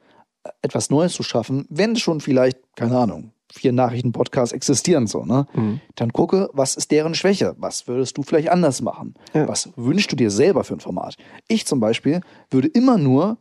[0.44, 5.46] äh, etwas Neues zu schaffen, wenn schon vielleicht, keine Ahnung, vier Nachrichten-Podcasts existieren, so, ne?
[5.54, 5.80] Mhm.
[5.94, 7.54] Dann gucke, was ist deren Schwäche?
[7.58, 9.14] Was würdest du vielleicht anders machen?
[9.32, 9.48] Ja.
[9.48, 11.16] Was wünschst du dir selber für ein Format?
[11.48, 13.38] Ich zum Beispiel würde immer nur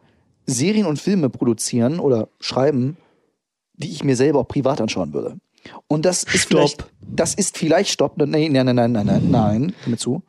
[0.48, 2.98] Serien und Filme produzieren oder schreiben,
[3.74, 5.38] die ich mir selber auch privat anschauen würde.
[5.88, 6.48] Und das ist Stopp.
[6.48, 10.24] vielleicht, das ist vielleicht, stopp, nein, nein, nein, nein, nein, nein, nein, hör mir zu.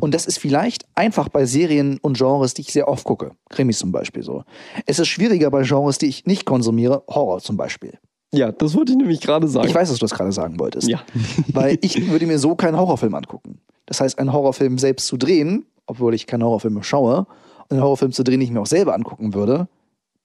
[0.00, 3.32] Und das ist vielleicht einfach bei Serien und Genres, die ich sehr oft gucke.
[3.48, 4.44] Krimis zum Beispiel so.
[4.86, 7.98] Es ist schwieriger bei Genres, die ich nicht konsumiere, Horror zum Beispiel.
[8.32, 9.68] Ja, das wollte ich nämlich gerade sagen.
[9.68, 10.88] Ich weiß, dass du das gerade sagen wolltest.
[10.88, 11.00] Ja.
[11.52, 13.60] Weil ich würde mir so keinen Horrorfilm angucken.
[13.86, 17.26] Das heißt, einen Horrorfilm selbst zu drehen, obwohl ich keine Horrorfilme schaue,
[17.64, 19.68] und einen Horrorfilm zu drehen, den ich mir auch selber angucken würde,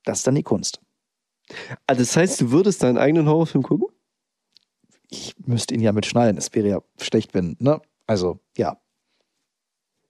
[0.04, 0.82] das ist dann die Kunst.
[1.88, 3.88] Also das heißt, du würdest deinen eigenen Horrorfilm gucken?
[5.10, 6.38] Ich müsste ihn ja mitschneiden.
[6.38, 7.82] Es wäre ja schlecht, wenn, ne?
[8.06, 8.80] Also, ja.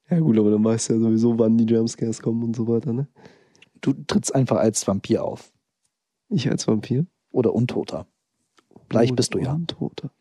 [0.09, 2.91] Ja gut, aber dann weißt du ja sowieso, wann die Jumpscares kommen und so weiter,
[2.91, 3.07] ne?
[3.81, 5.53] Du trittst einfach als Vampir auf.
[6.29, 7.05] Ich als Vampir?
[7.31, 8.07] Oder Untoter.
[8.89, 9.53] Gleich bist du ja.
[9.53, 10.11] Untoter.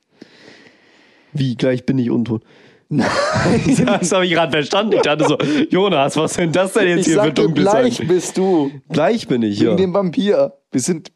[1.33, 2.45] Wie, gleich bin ich untot?
[2.89, 3.07] Nein.
[3.87, 4.95] Das habe ich gerade verstanden.
[4.95, 5.37] Ich dachte so,
[5.71, 8.71] Jonas, was sind das denn jetzt Ich hier für dunkle gleich bist du.
[8.89, 9.77] Gleich bin ich, Wegen ja.
[9.77, 10.55] dem Vampir.
[10.71, 11.13] Wir sind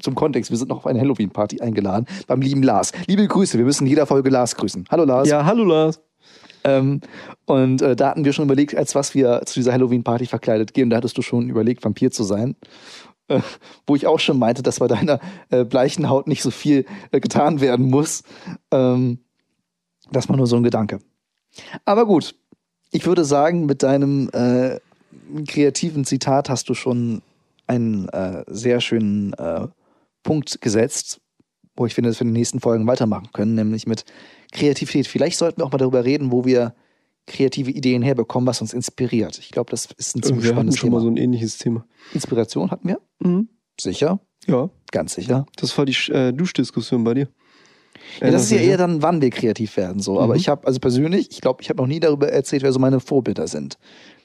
[0.00, 2.92] zum, Kontext, wir sind noch auf eine Halloween-Party eingeladen beim lieben Lars.
[3.06, 4.86] Liebe Grüße, wir müssen in jeder Folge Lars grüßen.
[4.90, 5.28] Hallo Lars.
[5.28, 6.00] Ja, hallo Lars.
[6.64, 7.00] Ähm,
[7.46, 10.90] und äh, da hatten wir schon überlegt, als was wir zu dieser Halloween-Party verkleidet gehen.
[10.90, 12.56] Da hattest du schon überlegt, Vampir zu sein.
[13.28, 13.40] Äh,
[13.86, 15.20] wo ich auch schon meinte, dass bei deiner
[15.50, 18.22] äh, bleichen Haut nicht so viel äh, getan werden muss.
[18.70, 19.20] Ähm,
[20.12, 20.98] das war nur so ein Gedanke.
[21.84, 22.34] Aber gut,
[22.92, 24.78] ich würde sagen, mit deinem äh,
[25.46, 27.22] kreativen Zitat hast du schon
[27.66, 29.68] einen äh, sehr schönen äh,
[30.22, 31.20] Punkt gesetzt,
[31.76, 34.04] wo ich finde, dass wir in den nächsten Folgen weitermachen können, nämlich mit
[34.52, 35.06] Kreativität.
[35.06, 36.74] Vielleicht sollten wir auch mal darüber reden, wo wir
[37.26, 39.38] kreative Ideen herbekommen, was uns inspiriert.
[39.38, 40.96] Ich glaube, das ist ein ziemlich Wir hatten spannendes schon Thema.
[40.98, 41.86] mal so ein ähnliches Thema.
[42.12, 43.00] Inspiration hatten wir?
[43.80, 45.46] Sicher, Ja, ganz sicher.
[45.56, 47.28] das war die äh, Duschdiskussion bei dir.
[48.20, 50.00] Ja, das ist ja eher dann, wann wir kreativ werden.
[50.00, 50.20] So.
[50.20, 50.40] Aber Mhm.
[50.40, 53.00] ich habe, also persönlich, ich glaube, ich habe noch nie darüber erzählt, wer so meine
[53.00, 53.78] Vorbilder sind.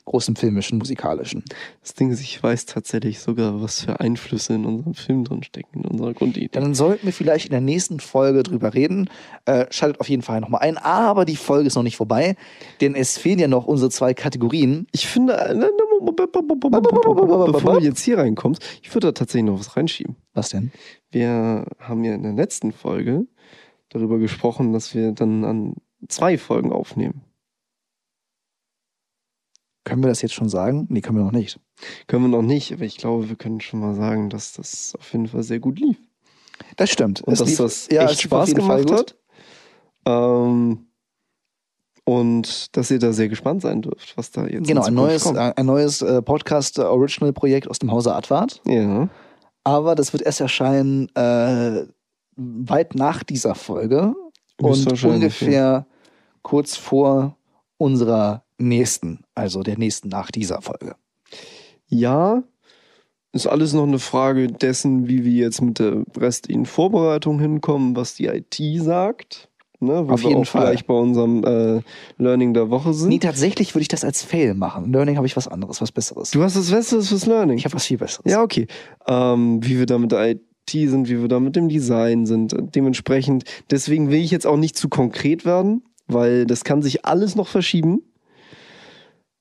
[0.08, 1.44] Großen filmischen, musikalischen.
[1.82, 5.80] Das Ding ist, ich weiß tatsächlich sogar, was für Einflüsse in unserem Film drin stecken,
[5.80, 6.48] in unserer Grundidee.
[6.52, 9.10] Dann sollten wir vielleicht in der nächsten Folge drüber reden.
[9.46, 10.78] Äh, schaltet auf jeden Fall nochmal ein.
[10.78, 12.36] Aber die Folge ist noch nicht vorbei,
[12.82, 14.86] denn es fehlen ja noch unsere zwei Kategorien.
[14.92, 15.72] Ich finde, äh, ne,
[17.52, 20.16] bevor du jetzt hier reinkommst, ich würde da tatsächlich noch was reinschieben.
[20.34, 20.72] Was denn?
[21.12, 23.26] Wir haben ja in der letzten Folge
[23.96, 25.76] darüber gesprochen, dass wir dann an
[26.08, 27.22] zwei Folgen aufnehmen.
[29.84, 30.88] Können wir das jetzt schon sagen?
[30.90, 31.60] Nee, können wir noch nicht.
[32.08, 35.12] Können wir noch nicht, aber ich glaube, wir können schon mal sagen, dass das auf
[35.14, 35.98] jeden Fall sehr gut lief.
[36.76, 37.22] Das stimmt.
[37.22, 39.16] Und Es dass lief- das ja, echt Spaß gemacht hat.
[40.08, 40.88] Ähm,
[42.04, 45.24] und dass ihr da sehr gespannt sein dürft, was da jetzt Genau, in ein neues,
[45.24, 45.38] kommt.
[45.38, 48.62] ein neues äh, Podcast-Original-Projekt aus dem Hause Advart.
[48.66, 49.10] Ja.
[49.64, 51.86] Aber das wird erst erscheinen äh,
[52.36, 54.14] weit nach dieser Folge
[54.60, 55.86] und ungefähr
[56.42, 57.38] kurz vor
[57.78, 60.96] unserer nächsten, also der nächsten nach dieser Folge.
[61.88, 62.44] Ja,
[63.32, 68.16] ist alles noch eine Frage dessen, wie wir jetzt mit der restlichen Vorbereitung hinkommen, was
[68.16, 69.50] die IT sagt.
[69.82, 70.62] Ne, wo Auf wir jeden auch Fall.
[70.62, 71.82] gleich bei unserem äh,
[72.18, 73.10] Learning der Woche sind.
[73.10, 74.94] Nee, tatsächlich würde ich das als Fail machen.
[74.94, 76.32] Learning habe ich was anderes, was Besseres.
[76.32, 77.58] du hast das Besseres fürs Learning.
[77.58, 78.32] ich habe was viel Besseres.
[78.32, 78.68] Ja, okay.
[79.06, 80.20] Ähm, wie wir da mit der
[80.66, 82.54] IT sind, wie wir da mit dem Design sind.
[82.54, 87.06] äh, Dementsprechend, deswegen will ich jetzt auch nicht zu konkret werden, weil das kann sich
[87.06, 88.02] alles noch verschieben.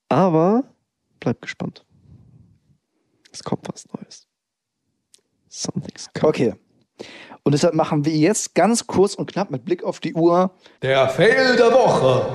[0.08, 0.64] Aber
[1.20, 1.84] bleibt gespannt.
[3.32, 4.26] Es kommt was Neues.
[5.48, 6.28] Something's coming.
[6.28, 6.54] Okay.
[7.42, 10.52] Und deshalb machen wir jetzt ganz kurz und knapp mit Blick auf die Uhr
[10.82, 12.26] Der Fail der Woche.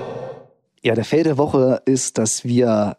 [0.83, 2.97] Ja, der Fail der Woche ist, dass wir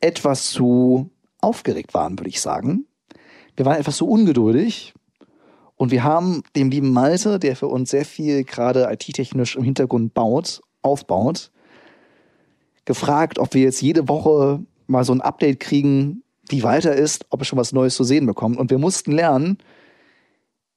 [0.00, 1.10] etwas zu
[1.40, 2.86] aufgeregt waren, würde ich sagen.
[3.56, 4.94] Wir waren etwas zu ungeduldig
[5.82, 10.14] und wir haben dem lieben Malte, der für uns sehr viel gerade IT-technisch im Hintergrund
[10.14, 11.50] baut, aufbaut,
[12.84, 17.40] gefragt, ob wir jetzt jede Woche mal so ein Update kriegen, wie weiter ist, ob
[17.40, 18.58] er schon was Neues zu sehen bekommt.
[18.58, 19.58] Und wir mussten lernen,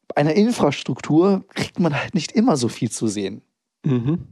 [0.08, 3.44] bei einer Infrastruktur kriegt man halt nicht immer so viel zu sehen.
[3.86, 4.30] Mhm.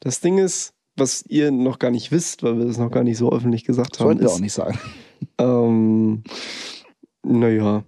[0.00, 3.16] Das Ding ist, was ihr noch gar nicht wisst, weil wir das noch gar nicht
[3.16, 4.78] so öffentlich gesagt haben, Sollten wir auch nicht sagen.
[5.38, 6.22] Ähm,
[7.22, 7.84] naja,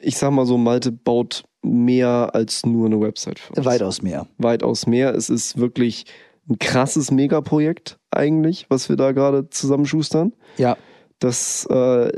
[0.00, 3.66] ich sag mal so, Malte baut mehr als nur eine Website für uns.
[3.66, 4.26] Weitaus mehr.
[4.38, 5.14] Weitaus mehr.
[5.14, 6.06] Es ist wirklich
[6.48, 10.32] ein krasses Megaprojekt eigentlich, was wir da gerade zusammenschustern.
[10.56, 10.76] Ja,
[11.18, 12.10] Das äh,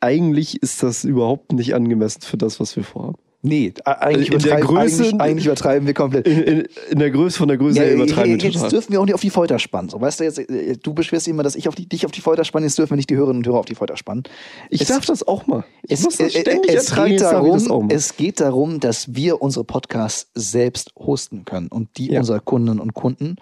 [0.00, 3.18] eigentlich ist das überhaupt nicht angemessen für das, was wir vorhaben.
[3.44, 6.28] Nee, a- eigentlich, In der übertreiben, Größe- eigentlich, eigentlich übertreiben wir komplett.
[6.28, 9.04] In, in, in der Größe von der Größe her übertreiben wir jetzt dürfen wir auch
[9.04, 9.88] nicht auf die Folter spannen.
[9.88, 12.20] So, weißt du, jetzt, äh, du beschwerst immer, dass ich auf die, dich auf die
[12.20, 14.22] Folter spanne, jetzt dürfen wir nicht die Hörerinnen und Hörer auf die Folter spannen.
[14.70, 15.64] Ich es- darf das auch mal.
[15.82, 17.86] Ich Es, muss das äh, ständig es, ertragen, geht jetzt darf ich das auch darum,
[17.88, 17.94] mal.
[17.96, 22.20] es geht darum, dass wir unsere Podcasts selbst hosten können und die Ja.
[22.20, 23.36] unserer Kundinnen und Kunden.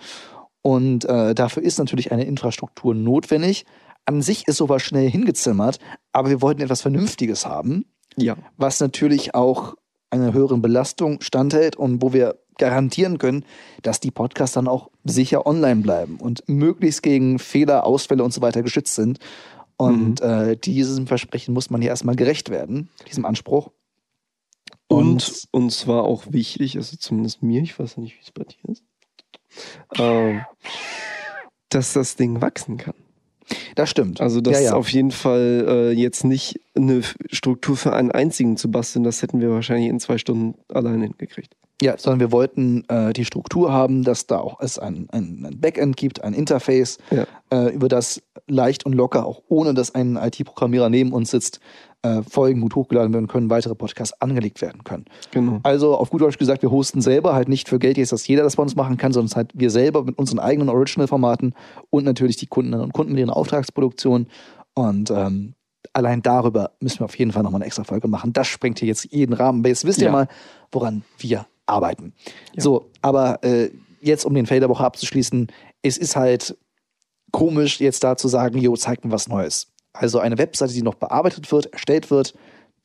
[0.62, 3.64] Und äh, dafür ist natürlich eine Infrastruktur notwendig.
[4.06, 5.78] An sich ist sowas schnell hingezimmert,
[6.12, 7.84] aber wir wollten etwas Vernünftiges haben.
[8.16, 8.36] ja.
[8.56, 9.74] was natürlich auch
[10.10, 13.44] einer höheren Belastung standhält und wo wir garantieren können,
[13.82, 18.42] dass die Podcasts dann auch sicher online bleiben und möglichst gegen Fehler, Ausfälle und so
[18.42, 19.18] weiter geschützt sind.
[19.76, 23.70] Und äh, diesem Versprechen muss man hier erstmal gerecht werden, diesem Anspruch.
[24.88, 28.44] Und uns war auch wichtig, also zumindest mir, ich weiß ja nicht, wie es bei
[28.44, 28.84] dir ist,
[29.96, 30.42] ähm,
[31.70, 32.94] dass das Ding wachsen kann.
[33.74, 34.20] Das stimmt.
[34.20, 34.66] Also das ja, ja.
[34.68, 39.22] ist auf jeden Fall äh, jetzt nicht eine Struktur für einen einzigen zu basteln, das
[39.22, 41.54] hätten wir wahrscheinlich in zwei Stunden alleine hingekriegt.
[41.82, 45.60] Ja, sondern wir wollten äh, die Struktur haben, dass da auch es ein, ein, ein
[45.60, 47.26] Backend gibt, ein Interface, Ja.
[47.50, 51.60] äh, über das leicht und locker, auch ohne dass ein IT-Programmierer neben uns sitzt,
[52.02, 55.04] äh, Folgen gut hochgeladen werden können, weitere Podcasts angelegt werden können.
[55.32, 55.60] Genau.
[55.62, 58.42] Also auf gut Deutsch gesagt, wir hosten selber halt nicht für Geld jetzt, dass jeder
[58.42, 61.54] das bei uns machen kann, sondern es halt wir selber mit unseren eigenen Original-Formaten
[61.90, 64.28] und natürlich die Kundinnen und Kunden mit ihren Auftragsproduktionen.
[64.74, 65.54] Und ähm,
[65.92, 68.32] allein darüber müssen wir auf jeden Fall nochmal eine extra Folge machen.
[68.32, 69.60] Das sprengt hier jetzt jeden Rahmen.
[69.60, 70.12] Aber jetzt wisst ihr Ja.
[70.12, 70.28] mal,
[70.72, 72.14] woran wir arbeiten.
[72.56, 73.70] So, aber äh,
[74.00, 75.48] jetzt, um den Fail der Woche abzuschließen,
[75.82, 76.56] es ist halt
[77.32, 79.68] komisch, jetzt da zu sagen, jo, zeig mir was Neues.
[79.92, 82.34] Also eine Webseite, die noch bearbeitet wird, erstellt wird,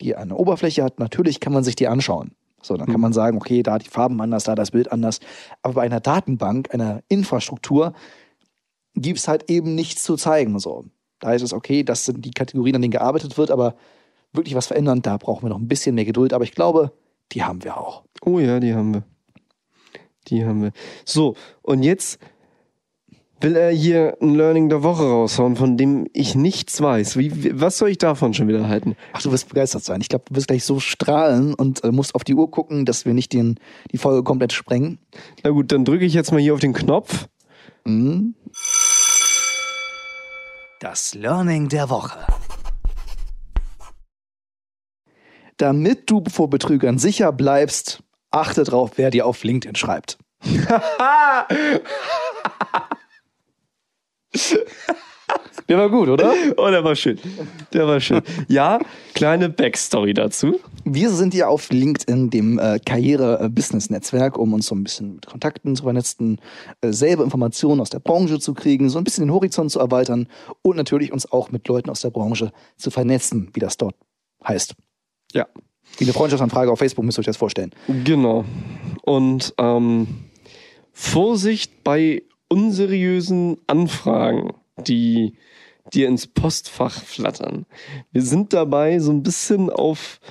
[0.02, 2.32] die eine Oberfläche hat, natürlich kann man sich die anschauen.
[2.62, 5.20] So, dann kann man sagen, okay, da die Farben anders, da das Bild anders.
[5.62, 7.94] Aber bei einer Datenbank, einer Infrastruktur,
[8.96, 10.58] gibt es halt eben nichts zu zeigen.
[10.58, 10.86] So.
[11.20, 13.76] Da ist es okay, das sind die Kategorien, an denen gearbeitet wird, aber
[14.34, 16.34] wirklich was verändern, da brauchen wir noch ein bisschen mehr Geduld.
[16.34, 16.92] Aber ich glaube,
[17.32, 18.04] die haben wir auch.
[18.24, 19.04] Oh ja, die haben wir.
[20.28, 20.72] Die haben wir.
[21.06, 22.20] So, und jetzt
[23.46, 27.16] will er hier ein Learning der Woche raushauen, von dem ich nichts weiß.
[27.16, 28.96] Wie, wie, was soll ich davon schon wieder halten?
[29.14, 30.02] Ach, du wirst begeistert sein.
[30.02, 33.06] Ich glaube, du wirst gleich so strahlen und äh, musst auf die Uhr gucken, dass
[33.06, 33.60] wir nicht den,
[33.92, 34.98] die Folge komplett sprengen.
[35.44, 37.28] Na gut, dann drücke ich jetzt mal hier auf den Knopf.
[37.86, 38.34] Mhm.
[40.80, 42.18] Das Learning der Woche.
[45.58, 50.18] Damit du vor Betrügern sicher bleibst, achte drauf, wer dir auf LinkedIn schreibt.
[55.68, 56.34] Der war gut, oder?
[56.58, 57.20] Oh, der war schön.
[57.74, 58.22] Der war schön.
[58.48, 58.80] Ja,
[59.16, 60.60] kleine Backstory dazu.
[60.84, 65.76] Wir sind ja auf LinkedIn, dem äh, Karriere-Business-Netzwerk, um uns so ein bisschen mit Kontakten
[65.76, 66.40] zu vernetzen,
[66.82, 70.28] äh, selber Informationen aus der Branche zu kriegen, so ein bisschen den Horizont zu erweitern
[70.62, 73.96] und natürlich uns auch mit Leuten aus der Branche zu vernetzen, wie das dort
[74.48, 74.76] heißt.
[75.34, 75.48] Ja.
[75.98, 77.72] Wie eine Freundschaftsanfrage auf Facebook, müsst ihr euch das vorstellen.
[78.04, 78.46] Genau.
[79.02, 80.08] Und ähm,
[80.92, 82.22] Vorsicht bei
[82.56, 84.54] unseriösen Anfragen,
[84.88, 85.34] die
[85.94, 87.66] dir ins Postfach flattern.
[88.14, 90.22] Wir sind dabei so ein bisschen auf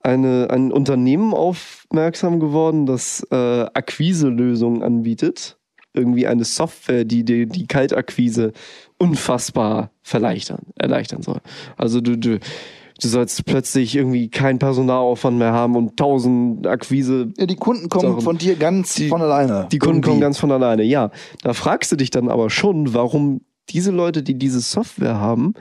[0.00, 3.36] eine, ein Unternehmen aufmerksam geworden, das äh,
[3.74, 5.56] Akquiselösungen anbietet.
[5.94, 8.52] Irgendwie eine Software, die die, die Kaltakquise
[8.98, 11.40] unfassbar erleichtern soll.
[11.76, 12.40] Also du, du,
[13.02, 18.04] du sollst plötzlich irgendwie keinen Personalaufwand mehr haben und tausend Akquise Ja, die Kunden kommen
[18.08, 19.68] Darum- von dir ganz Die- von alleine.
[19.72, 20.20] die Kunden kommen Irgendwie.
[20.22, 21.10] ganz von alleine, ja.
[21.42, 25.54] Da fragst du dich dann aber schon, warum diese Leute, die diese Software haben,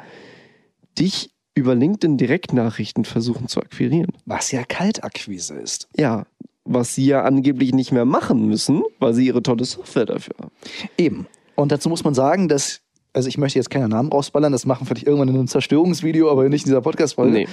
[0.98, 4.12] dich über LinkedIn Direktnachrichten versuchen zu akquirieren.
[4.26, 5.88] Was ja Kaltakquise ist.
[5.98, 6.26] Ja,
[6.64, 10.52] was sie ja angeblich nicht mehr machen müssen, weil sie ihre tolle Software dafür haben.
[10.98, 11.28] Eben.
[11.56, 12.82] Und dazu muss man sagen, dass,
[13.14, 16.48] also ich möchte jetzt keine Namen rausballern, das machen vielleicht irgendwann in einem Zerstörungsvideo, aber
[16.50, 17.32] nicht in dieser Podcast-Folge.
[17.40, 17.48] Nee.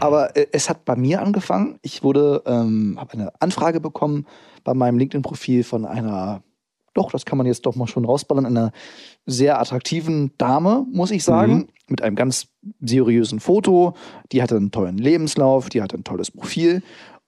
[0.00, 1.78] Aber äh, es hat bei mir angefangen.
[1.82, 4.26] Ich wurde, ähm, habe eine Anfrage bekommen
[4.64, 6.42] bei meinem LinkedIn-Profil von einer,
[6.94, 8.72] doch, das kann man jetzt doch mal schon rausballern, einer
[9.26, 11.68] sehr attraktiven Dame, muss ich sagen, Mhm.
[11.88, 12.48] mit einem ganz
[12.80, 13.94] seriösen Foto.
[14.32, 16.82] Die hatte einen tollen Lebenslauf, die hatte ein tolles Profil.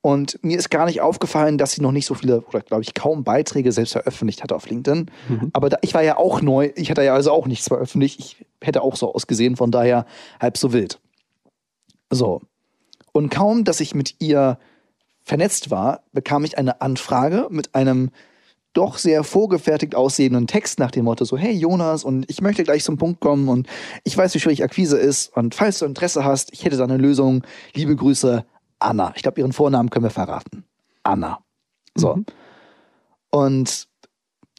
[0.07, 2.95] Und mir ist gar nicht aufgefallen, dass sie noch nicht so viele, oder glaube ich,
[2.95, 5.11] kaum Beiträge selbst veröffentlicht hatte auf LinkedIn.
[5.53, 8.21] Aber da, ich war ja auch neu, ich hatte ja also auch nichts veröffentlicht.
[8.21, 10.07] Ich hätte auch so ausgesehen, von daher
[10.41, 11.01] halb so wild.
[12.09, 12.41] So.
[13.11, 14.61] Und kaum, dass ich mit ihr
[15.25, 18.13] vernetzt war, bekam ich eine Anfrage mit einem
[18.75, 22.85] doch sehr vorgefertigt aussehenden Text nach dem Motto so, hey Jonas, und ich möchte gleich
[22.85, 23.67] zum Punkt kommen und
[24.05, 26.97] ich weiß, wie schwierig Akquise ist und falls du Interesse hast, ich hätte da eine
[26.97, 27.43] Lösung.
[27.75, 28.45] Liebe Grüße,
[28.79, 29.13] Anna.
[29.17, 30.65] Ich glaube, ihren Vornamen können wir verraten.
[31.03, 31.39] Anna.
[31.95, 32.19] So.
[33.31, 33.89] Und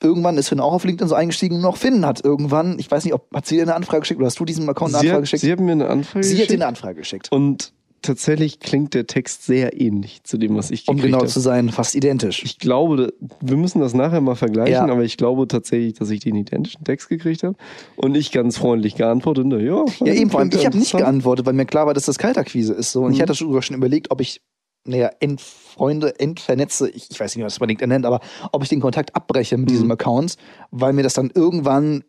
[0.01, 3.03] irgendwann ist Finn auch auf LinkedIn so eingestiegen und auch Finn hat irgendwann, ich weiß
[3.05, 5.07] nicht, ob hat sie dir eine Anfrage geschickt oder hast du diesem Account eine Sie
[5.07, 5.41] Anfrage hat, geschickt?
[5.41, 7.32] sie hat mir eine Anfrage Sie hat dir geschickt eine Anfrage geschickt.
[7.32, 11.27] und tatsächlich klingt der Text sehr ähnlich zu dem, was ich Um gekriegt genau habe.
[11.31, 12.43] zu sein, fast identisch.
[12.43, 14.93] Ich glaube, wir müssen das nachher mal vergleichen, Ja.
[14.93, 17.55] aber ich glaube tatsächlich, dass ich den identischen Text gekriegt habe
[17.95, 21.45] und ich ganz freundlich geantwortet habe, ja, Ja, eben, vor allem, ich habe nicht geantwortet,
[21.45, 22.91] weil mir klar war, dass das Kaltakquise ist.
[22.91, 23.03] So.
[23.03, 23.23] Und ich Mhm.
[23.23, 24.41] hatte sogar schon überlegt, ob ich,
[24.85, 28.21] naja, entfreunde, entvernetze, ich, ich weiß nicht, was das bei LinkedIn nennt, aber
[28.51, 29.71] ob ich den Kontakt abbreche mit Mhm.
[29.71, 30.35] diesem Account,
[30.71, 32.03] weil mir das dann irgendwann,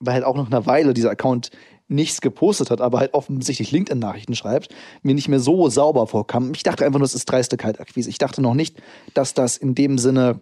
[0.00, 1.50] weil halt auch nach einer Weile dieser Account
[1.92, 6.52] nichts gepostet hat, aber halt offensichtlich LinkedIn-Nachrichten schreibt, mir nicht mehr so sauber vorkam.
[6.54, 8.10] Ich dachte einfach nur, das ist dreiste Kaltakquise.
[8.10, 8.82] Ich dachte noch nicht,
[9.14, 10.40] dass das in dem Sinne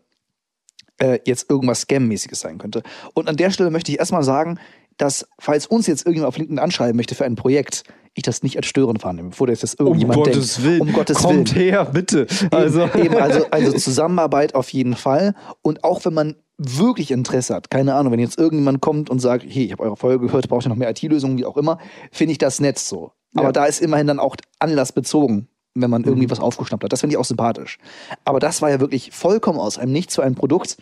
[0.98, 2.82] äh, jetzt irgendwas Scam-mäßiges sein könnte.
[3.14, 4.58] Und an der Stelle möchte ich erstmal sagen,
[4.96, 7.84] dass, falls uns jetzt irgendjemand auf LinkedIn anschreiben möchte für ein Projekt,
[8.14, 10.64] ich das nicht als störend wahrnehme, bevor das jetzt Um irgendjemand Gottes denkt.
[10.68, 10.80] Willen.
[10.82, 11.64] Um Gottes Kommt Willen.
[11.64, 12.26] her, bitte.
[12.50, 15.34] Also, Eben, eben, also, also Zusammenarbeit auf jeden Fall.
[15.62, 19.44] Und auch wenn man wirklich Interesse hat, keine Ahnung, wenn jetzt irgendjemand kommt und sagt,
[19.48, 21.78] hey, ich habe eure Folge gehört, braucht ihr noch mehr IT-Lösungen, wie auch immer,
[22.10, 23.12] finde ich das nett so.
[23.34, 23.52] Aber Ja.
[23.52, 26.92] da ist immerhin dann auch anlassbezogen, wenn man irgendwie was aufgeschnappt hat.
[26.92, 27.78] Das finde ich auch sympathisch.
[28.24, 30.76] Aber das war ja wirklich vollkommen aus einem Nichts für ein Produkt,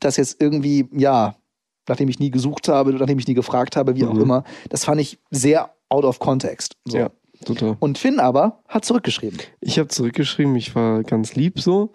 [0.00, 1.34] das jetzt irgendwie, ja,
[1.88, 4.20] nachdem ich nie gesucht habe, nachdem ich nie gefragt habe, wie auch Mhm.
[4.22, 6.76] immer, das fand ich sehr out of context.
[6.84, 6.98] So.
[6.98, 7.10] ja,
[7.44, 7.76] total.
[7.80, 9.38] Und Finn aber hat zurückgeschrieben.
[9.60, 11.92] Ich habe zurückgeschrieben, ich war ganz lieb so.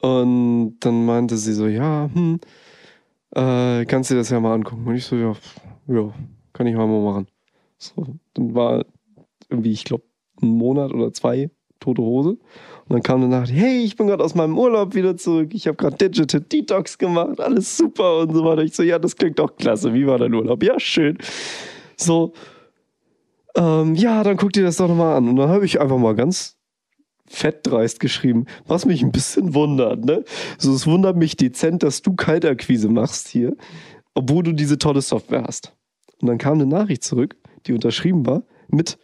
[0.00, 2.40] Und dann meinte sie so, ja, hm,
[3.34, 4.86] äh, kannst du dir das ja mal angucken.
[4.86, 5.34] Und ich so, ja,
[5.88, 6.12] ja,
[6.52, 7.26] kann ich mal mal machen.
[7.78, 8.84] So, dann war
[9.48, 10.04] irgendwie, ich glaube,
[10.42, 11.50] ein Monat oder zwei
[11.80, 12.30] tote Hose.
[12.30, 12.38] Und
[12.88, 15.50] dann kam eine Nachricht, hey, ich bin gerade aus meinem Urlaub wieder zurück.
[15.52, 18.62] Ich habe gerade Digital Detox gemacht, alles super und so weiter.
[18.62, 19.92] Ich so, ja, das klingt doch klasse.
[19.94, 20.62] Wie war dein Urlaub?
[20.62, 21.18] Ja, schön.
[21.96, 22.32] So,
[23.58, 25.28] ähm, ja, dann guck dir das doch nochmal an.
[25.28, 26.56] Und dann habe ich einfach mal ganz
[27.26, 30.04] fettdreist geschrieben, was mich ein bisschen wundert.
[30.04, 30.24] Ne?
[30.56, 33.54] So, es wundert mich dezent, dass du Kaltakquise machst hier,
[34.14, 35.74] obwohl du diese tolle Software hast.
[36.20, 37.36] Und dann kam eine Nachricht zurück,
[37.66, 38.98] die unterschrieben war mit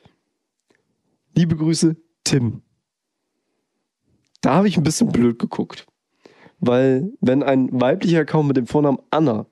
[1.37, 2.63] Liebe Grüße, Tim.
[4.41, 5.87] Da habe ich ein bisschen blöd geguckt.
[6.61, 9.47] Weil, wenn ein weiblicher Account mit dem Vornamen Anna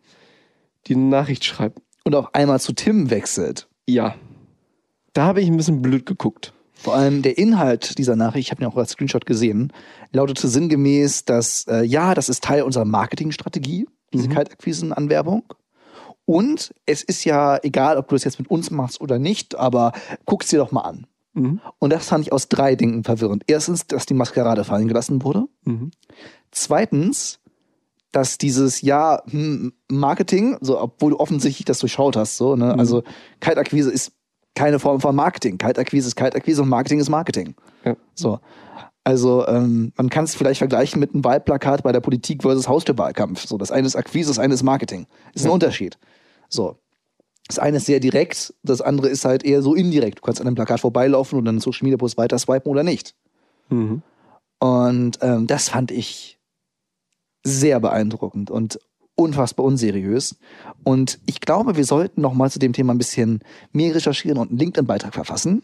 [0.86, 3.68] die eine Nachricht schreibt, Und auf einmal zu Tim wechselt.
[3.86, 4.14] ja,
[5.12, 6.52] da habe ich ein bisschen blöd geguckt.
[6.74, 9.72] Vor allem der Inhalt dieser Nachricht, ich habe ihn auch als Screenshot gesehen,
[10.12, 14.32] lautete sinngemäß, dass äh, ja, das ist Teil unserer Marketingstrategie, diese Mhm.
[14.32, 15.44] Kaltakquisen-Anwerbung.
[16.24, 19.92] Und es ist ja egal, ob du das jetzt mit uns machst oder nicht, aber
[20.24, 21.06] guck's dir doch mal an.
[21.34, 21.60] Mhm.
[21.78, 23.44] Und das fand ich aus drei Dingen verwirrend.
[23.46, 25.44] Erstens, dass die Maskerade fallen gelassen wurde.
[25.64, 25.90] Mhm.
[26.50, 27.38] Zweitens,
[28.12, 32.80] dass dieses ja hm, Marketing, so obwohl du offensichtlich das durchschaut hast, so ne, Mhm.
[32.80, 33.02] also
[33.40, 34.12] Kaltakquise ist
[34.54, 35.58] keine Form von Marketing.
[35.58, 37.54] Kaltakquise ist Kaltakquise und Marketing ist Marketing.
[37.84, 37.96] Ja.
[38.14, 38.38] So.
[39.04, 43.46] Also ähm, man kann es vielleicht vergleichen mit einem Wahlplakat bei der Politik versus Haustürwahlkampf.
[43.46, 45.06] So, das eine ist Akquise, das eine ist Marketing.
[45.34, 45.98] Ist ein Unterschied.
[46.48, 46.76] So.
[47.48, 50.18] Das eine ist sehr direkt, das andere ist halt eher so indirekt.
[50.18, 52.84] Du kannst an einem Plakat vorbeilaufen und dann in Social Media Post weiter swipen oder
[52.84, 53.14] nicht.
[53.68, 54.02] Mhm.
[54.60, 56.38] Und ähm, das fand ich
[57.42, 58.78] sehr beeindruckend und
[59.14, 60.36] unfassbar unseriös.
[60.84, 63.40] Und ich glaube, wir sollten noch mal zu dem Thema ein bisschen
[63.72, 65.62] mehr recherchieren und einen LinkedIn-Beitrag verfassen.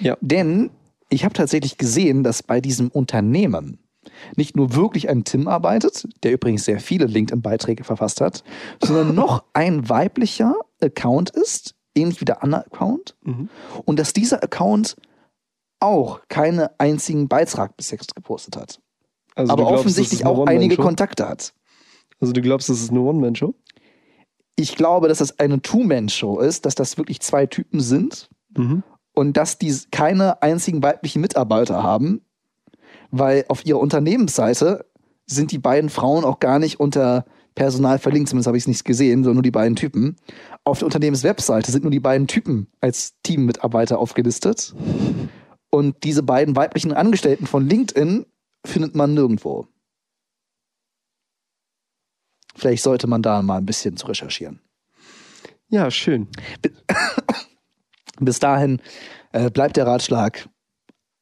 [0.00, 0.16] Ja.
[0.20, 0.70] Denn
[1.08, 3.78] ich habe tatsächlich gesehen, dass bei diesem Unternehmen
[4.36, 8.44] nicht nur wirklich ein Tim arbeitet, der übrigens sehr viele LinkedIn-Beiträge verfasst hat,
[8.82, 13.16] sondern noch ein weiblicher Account ist, ähnlich wie der Anna-Account.
[13.22, 13.48] Mhm.
[13.84, 14.96] Und dass dieser Account
[15.80, 18.80] auch keinen einzigen Beitrag bis jetzt gepostet hat
[19.34, 20.76] Also aber glaubst, offensichtlich auch einige?
[20.76, 21.52] Kontakte hat.
[22.20, 23.54] Also du glaubst, das ist eine One-Man-Show?
[24.56, 28.82] Ich glaube, dass das eine Two-Man-Show ist, dass das wirklich zwei Typen sind Mhm.
[29.14, 32.22] und dass die keine einzigen weiblichen Mitarbeiter haben,
[33.10, 34.86] weil auf ihrer Unternehmensseite
[35.26, 38.84] sind die beiden Frauen auch gar nicht unter Personal verlinkt, zumindest habe ich es nicht
[38.84, 40.16] gesehen, sondern nur die beiden Typen.
[40.64, 44.74] Auf der Unternehmenswebseite sind nur die beiden Typen als Teammitarbeiter aufgelistet.
[45.70, 48.26] Und diese beiden weiblichen Angestellten von LinkedIn
[48.64, 49.66] findet man nirgendwo.
[52.56, 54.60] Vielleicht sollte man da mal ein bisschen zu recherchieren.
[55.68, 56.28] Ja, schön.
[58.20, 58.80] Bis dahin
[59.32, 60.48] äh, bleibt der Ratschlag,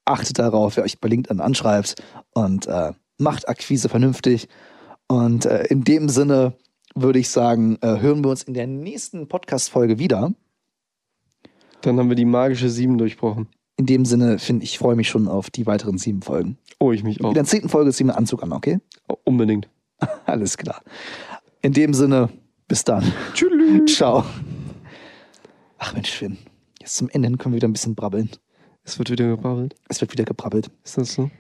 [0.04, 1.96] achtet darauf, wer euch bei LinkedIn anschreibt
[2.34, 4.48] und äh, macht Akquise vernünftig.
[5.08, 6.54] Und äh, in dem Sinne
[6.94, 10.32] würde ich sagen, äh, hören wir uns in der nächsten Podcast-Folge wieder.
[11.80, 13.48] Dann haben wir die magische Sieben durchbrochen.
[13.76, 16.58] In dem Sinne, finde ich, freue mich schon auf die weiteren sieben Folgen.
[16.78, 17.28] Oh, ich mich auch.
[17.28, 18.78] In der zehnten Folge ziehen wir Anzug an, okay?
[19.24, 19.68] Unbedingt.
[20.26, 20.82] Alles klar.
[21.62, 22.28] In dem Sinne,
[22.68, 23.12] bis dann.
[23.32, 23.50] Tschüss.
[23.96, 24.24] Ciao.
[25.78, 26.38] Ach Mensch, Finn.
[26.80, 28.30] Jetzt zum Ende hin können wir wieder ein bisschen brabbeln.
[28.82, 29.74] Es wird wieder gebrabbelt.
[29.88, 30.70] Es wird wieder gebrabbelt.
[30.84, 31.30] Ist das so?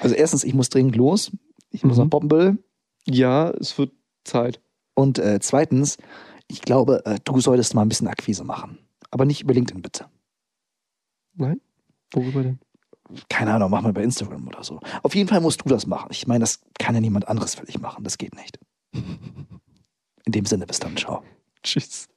[0.00, 1.32] Also erstens, ich muss dringend los.
[1.70, 2.04] Ich muss Mhm.
[2.04, 2.58] nach Poppenbüll.
[3.06, 3.92] Ja, es wird
[4.24, 4.60] Zeit.
[4.94, 5.96] Und äh, zweitens,
[6.46, 8.78] ich glaube, äh, du solltest mal ein bisschen Akquise machen.
[9.10, 10.06] Aber nicht über LinkedIn, bitte.
[11.34, 11.60] Nein?
[12.12, 12.58] Worüber denn?
[13.28, 14.80] Keine Ahnung, mach mal bei Instagram oder so.
[15.02, 16.08] Auf jeden Fall musst du das machen.
[16.10, 18.04] Ich meine, das kann ja niemand anderes für dich machen.
[18.04, 18.58] Das geht nicht.
[20.24, 20.96] In dem Sinne, bis dann.
[20.96, 21.22] Ciao.
[21.62, 22.08] Tschüss.